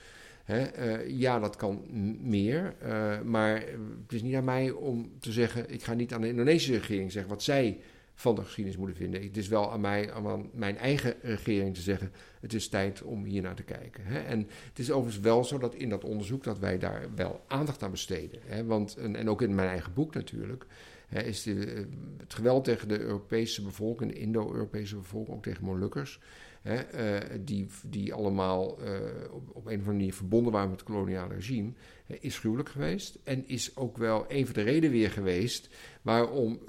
uh, 0.49 1.09
ja, 1.09 1.39
dat 1.39 1.55
kan 1.55 1.85
meer, 2.21 2.75
uh, 2.83 3.21
maar 3.21 3.61
het 4.01 4.13
is 4.13 4.21
niet 4.21 4.35
aan 4.35 4.43
mij 4.43 4.71
om 4.71 5.11
te 5.19 5.31
zeggen: 5.31 5.69
ik 5.69 5.83
ga 5.83 5.93
niet 5.93 6.13
aan 6.13 6.21
de 6.21 6.27
Indonesische 6.27 6.73
regering 6.73 7.11
zeggen 7.11 7.31
wat 7.31 7.43
zij 7.43 7.79
van 8.15 8.35
de 8.35 8.43
geschiedenis 8.43 8.79
moeten 8.79 8.97
vinden. 8.97 9.23
Het 9.23 9.37
is 9.37 9.47
wel 9.47 9.71
aan 9.71 9.81
mij, 9.81 10.11
aan 10.11 10.49
mijn 10.53 10.77
eigen 10.77 11.15
regering 11.21 11.75
te 11.75 11.81
zeggen: 11.81 12.11
het 12.39 12.53
is 12.53 12.67
tijd 12.67 13.01
om 13.01 13.23
hier 13.23 13.41
naar 13.41 13.55
te 13.55 13.63
kijken. 13.63 14.05
Hè? 14.05 14.19
En 14.19 14.39
het 14.69 14.79
is 14.79 14.91
overigens 14.91 15.23
wel 15.23 15.43
zo 15.43 15.57
dat 15.57 15.75
in 15.75 15.89
dat 15.89 16.03
onderzoek 16.03 16.43
dat 16.43 16.59
wij 16.59 16.77
daar 16.77 17.07
wel 17.15 17.43
aandacht 17.47 17.83
aan 17.83 17.91
besteden. 17.91 18.39
Hè? 18.45 18.65
Want, 18.65 18.95
en, 18.95 19.29
ook 19.29 19.41
in 19.41 19.55
mijn 19.55 19.69
eigen 19.69 19.93
boek 19.93 20.13
natuurlijk. 20.13 20.65
Hè, 21.07 21.21
is 21.21 21.43
de, 21.43 21.87
het 22.17 22.33
geweld 22.33 22.63
tegen 22.63 22.87
de 22.87 22.99
Europese 22.99 23.61
bevolking, 23.61 24.11
de 24.11 24.19
Indo-Europese 24.19 24.95
bevolking, 24.95 25.37
ook 25.37 25.43
tegen 25.43 25.63
Molukkers 25.63 26.19
hè, 26.65 27.13
uh, 27.15 27.39
die, 27.39 27.67
die 27.83 28.13
allemaal 28.13 28.83
uh, 28.83 28.89
op, 29.31 29.49
op, 29.49 29.55
een 29.55 29.61
of 29.61 29.65
andere 29.65 29.91
manier 29.91 30.13
verbonden 30.13 30.51
waren 30.51 30.69
met 30.69 30.79
het 30.79 30.89
koloniale 30.89 31.33
regime, 31.33 31.71
uh, 32.07 32.17
is 32.19 32.39
gruwelijk 32.39 32.69
geweest. 32.69 33.19
En 33.23 33.47
is 33.47 33.77
ook 33.77 33.97
wel 33.97 34.25
een 34.27 34.45
van 34.45 34.53
de 34.53 34.61
redenen 34.61 34.91
weer 34.91 35.11
geweest 35.11 35.69
waarom 36.01 36.59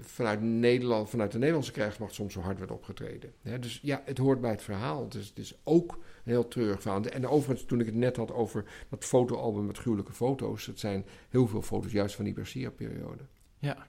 vanuit, 0.00 0.40
Nederland, 0.40 1.10
vanuit 1.10 1.32
de 1.32 1.38
Nederlandse 1.38 1.72
krijgsmacht 1.72 2.14
soms 2.14 2.32
zo 2.32 2.40
hard 2.40 2.58
werd 2.58 2.70
opgetreden. 2.70 3.32
Hè, 3.42 3.58
dus 3.58 3.80
ja, 3.82 4.02
het 4.04 4.18
hoort 4.18 4.40
bij 4.40 4.50
het 4.50 4.62
verhaal. 4.62 5.08
Dus 5.08 5.28
het 5.28 5.38
is 5.38 5.54
ook 5.64 5.92
een 5.92 6.32
heel 6.32 6.48
treurig. 6.48 6.84
En 6.84 7.28
overigens, 7.28 7.68
toen 7.68 7.80
ik 7.80 7.86
het 7.86 7.94
net 7.94 8.16
had 8.16 8.32
over 8.32 8.64
dat 8.88 9.04
fotoalbum 9.04 9.66
met 9.66 9.78
gruwelijke 9.78 10.12
foto's, 10.12 10.66
het 10.66 10.80
zijn 10.80 11.04
heel 11.28 11.46
veel 11.46 11.62
foto's 11.62 11.92
juist 11.92 12.14
van 12.14 12.24
die 12.24 12.34
Bercia-periode. 12.34 13.22
Ja, 13.58 13.86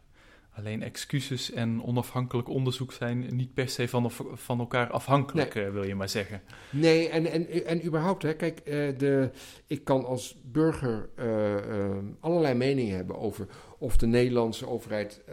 alleen 0.55 0.83
excuses 0.83 1.51
en 1.51 1.83
onafhankelijk 1.83 2.49
onderzoek 2.49 2.91
zijn 2.91 3.35
niet 3.35 3.53
per 3.53 3.69
se 3.69 3.87
van, 3.87 4.11
van 4.33 4.59
elkaar 4.59 4.89
afhankelijk, 4.91 5.53
nee. 5.53 5.65
uh, 5.65 5.71
wil 5.71 5.83
je 5.83 5.95
maar 5.95 6.09
zeggen. 6.09 6.41
Nee, 6.71 7.09
en, 7.09 7.25
en, 7.25 7.65
en 7.65 7.85
überhaupt, 7.85 8.23
hè, 8.23 8.33
kijk, 8.33 8.59
uh, 8.59 8.97
de, 8.97 9.29
ik 9.67 9.83
kan 9.83 10.05
als 10.05 10.41
burger 10.45 11.09
uh, 11.19 11.97
allerlei 12.19 12.53
meningen 12.53 12.95
hebben 12.95 13.17
over 13.17 13.47
of 13.77 13.97
de 13.97 14.07
Nederlandse 14.07 14.67
overheid 14.67 15.23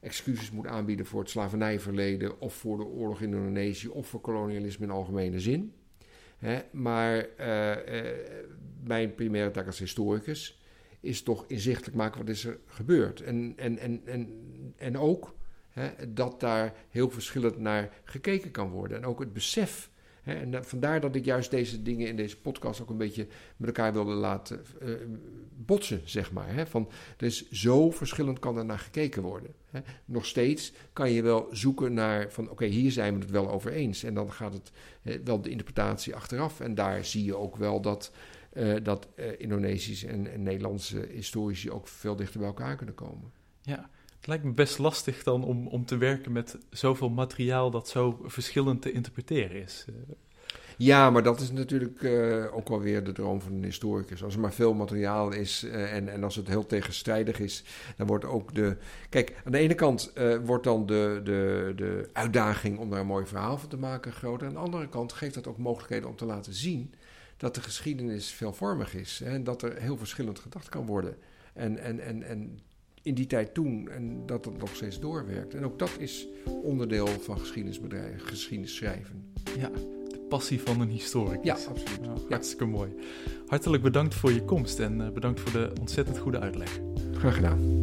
excuses 0.00 0.50
moet 0.50 0.66
aanbieden 0.66 1.06
voor 1.06 1.20
het 1.20 1.30
slavernijverleden 1.30 2.40
of 2.40 2.54
voor 2.54 2.76
de 2.76 2.84
oorlog 2.84 3.20
in 3.20 3.34
Indonesië 3.34 3.88
of 3.88 4.06
voor 4.06 4.20
kolonialisme 4.20 4.84
in 4.84 4.90
algemene 4.90 5.40
zin. 5.40 5.72
Hè, 6.38 6.58
maar 6.72 7.28
mijn 8.84 9.14
primaire 9.14 9.50
taak 9.50 9.66
als 9.66 9.78
historicus 9.78 10.58
is 11.06 11.22
toch 11.22 11.44
inzichtelijk 11.46 11.96
maken 11.96 12.20
wat 12.20 12.28
is 12.28 12.44
er 12.44 12.58
gebeurd. 12.66 13.20
En, 13.20 13.52
en, 13.56 13.78
en, 13.78 14.00
en, 14.04 14.28
en 14.76 14.98
ook 14.98 15.34
hè, 15.70 16.12
dat 16.12 16.40
daar 16.40 16.74
heel 16.90 17.10
verschillend 17.10 17.58
naar 17.58 17.92
gekeken 18.04 18.50
kan 18.50 18.70
worden. 18.70 18.96
En 18.96 19.06
ook 19.06 19.20
het 19.20 19.32
besef. 19.32 19.90
Hè, 20.22 20.34
en 20.34 20.64
vandaar 20.64 21.00
dat 21.00 21.14
ik 21.14 21.24
juist 21.24 21.50
deze 21.50 21.82
dingen 21.82 22.08
in 22.08 22.16
deze 22.16 22.38
podcast 22.38 22.80
ook 22.80 22.90
een 22.90 22.96
beetje 22.96 23.26
met 23.56 23.66
elkaar 23.66 23.92
wilde 23.92 24.12
laten 24.12 24.64
uh, 24.82 24.94
botsen, 25.56 26.00
zeg 26.04 26.32
maar. 26.32 26.54
Hè, 26.54 26.66
van, 26.66 26.88
dus 27.16 27.50
zo 27.50 27.90
verschillend 27.90 28.38
kan 28.38 28.56
er 28.56 28.64
naar 28.64 28.78
gekeken 28.78 29.22
worden. 29.22 29.54
Hè. 29.70 29.80
Nog 30.04 30.26
steeds 30.26 30.72
kan 30.92 31.10
je 31.10 31.22
wel 31.22 31.48
zoeken 31.50 31.94
naar 31.94 32.32
van 32.32 32.50
oké, 32.50 32.64
hier 32.64 32.92
zijn 32.92 33.14
we 33.14 33.20
het 33.20 33.30
wel 33.30 33.50
over 33.50 33.72
eens. 33.72 34.02
En 34.02 34.14
dan 34.14 34.32
gaat 34.32 34.52
het 34.52 34.72
wel 35.24 35.40
de 35.40 35.50
interpretatie 35.50 36.14
achteraf. 36.14 36.60
En 36.60 36.74
daar 36.74 37.04
zie 37.04 37.24
je 37.24 37.36
ook 37.36 37.56
wel 37.56 37.80
dat 37.80 38.12
uh, 38.56 38.74
dat 38.82 39.08
uh, 39.16 39.26
Indonesische 39.38 40.08
en, 40.08 40.32
en, 40.32 40.42
Nederlandse 40.42 41.08
historici 41.10 41.70
ook 41.70 41.88
veel 41.88 42.16
dichter 42.16 42.38
bij 42.38 42.48
elkaar 42.48 42.76
kunnen 42.76 42.94
komen. 42.94 43.32
Ja, 43.62 43.90
het 44.26 44.34
lijkt 44.34 44.50
me 44.50 44.62
best 44.62 44.78
lastig 44.78 45.22
dan 45.22 45.44
om, 45.44 45.66
om 45.66 45.84
te 45.84 45.96
werken 45.96 46.32
met 46.32 46.58
zoveel 46.70 47.08
materiaal 47.08 47.70
dat 47.70 47.88
zo 47.88 48.20
verschillend 48.24 48.82
te 48.82 48.92
interpreteren 48.92 49.62
is. 49.62 49.84
Eh, 49.88 49.94
ja, 50.76 51.10
maar 51.10 51.22
dat 51.22 51.40
is 51.40 51.50
natuurlijk 51.50 52.02
uh, 52.02 52.56
ook 52.56 52.68
wel 52.68 52.80
weer 52.80 53.04
de 53.04 53.12
droom 53.12 53.40
van 53.40 53.52
een 53.52 53.64
historicus. 53.64 54.24
Als 54.24 54.34
er 54.34 54.40
maar 54.40 54.52
veel 54.52 54.74
materiaal 54.74 55.32
is 55.32 55.64
uh, 55.64 55.94
en, 55.94 56.08
en 56.08 56.24
als 56.24 56.36
het 56.36 56.48
heel 56.48 56.66
tegenstrijdig 56.66 57.40
is, 57.40 57.64
dan 57.96 58.06
wordt 58.06 58.24
ook 58.24 58.54
de. 58.54 58.76
Kijk, 59.08 59.34
aan 59.44 59.52
de 59.52 59.58
ene 59.58 59.74
kant 59.74 60.12
wordt 60.44 60.64
dan 60.64 60.86
de, 60.86 61.20
de, 61.24 61.72
de 61.76 62.08
uitdaging 62.12 62.78
om 62.78 62.90
daar 62.90 63.00
een 63.00 63.06
mooi 63.06 63.26
verhaal 63.26 63.58
van 63.58 63.68
te 63.68 63.76
maken 63.76 64.12
groter. 64.12 64.46
Aan 64.46 64.52
de 64.52 64.58
andere 64.58 64.88
kant 64.88 65.12
geeft 65.12 65.34
dat 65.34 65.46
ook 65.46 65.58
mogelijkheden 65.58 66.08
om 66.08 66.16
te 66.16 66.24
laten 66.24 66.54
zien 66.54 66.94
dat 67.36 67.54
de 67.54 67.60
geschiedenis 67.60 68.30
veelvormig 68.30 68.94
is 68.94 69.20
en 69.20 69.44
dat 69.44 69.62
er 69.62 69.76
heel 69.76 69.96
verschillend 69.96 70.38
gedacht 70.38 70.68
kan 70.68 70.86
worden. 70.86 71.16
En, 71.52 71.78
en, 71.78 72.00
en, 72.00 72.22
en 72.22 72.60
in 73.06 73.14
die 73.14 73.26
tijd 73.26 73.54
toen 73.54 73.88
en 73.88 74.22
dat 74.26 74.44
het 74.44 74.58
nog 74.58 74.74
steeds 74.74 75.00
doorwerkt. 75.00 75.54
En 75.54 75.64
ook 75.64 75.78
dat 75.78 75.90
is 75.98 76.28
onderdeel 76.62 77.06
van 77.06 77.38
geschiedenisbedrijven, 77.38 78.20
geschiedenis 78.20 78.74
schrijven. 78.74 79.24
Ja, 79.58 79.70
de 80.08 80.18
passie 80.28 80.60
van 80.60 80.80
een 80.80 80.88
historicus. 80.88 81.44
Ja, 81.44 81.54
absoluut. 81.68 82.00
Nou, 82.00 82.18
hartstikke 82.28 82.64
mooi. 82.64 82.90
Hartelijk 83.46 83.82
bedankt 83.82 84.14
voor 84.14 84.32
je 84.32 84.44
komst 84.44 84.78
en 84.78 85.00
uh, 85.00 85.10
bedankt 85.10 85.40
voor 85.40 85.52
de 85.52 85.72
ontzettend 85.80 86.18
goede 86.18 86.38
uitleg. 86.38 86.80
Graag 87.12 87.34
gedaan. 87.34 87.75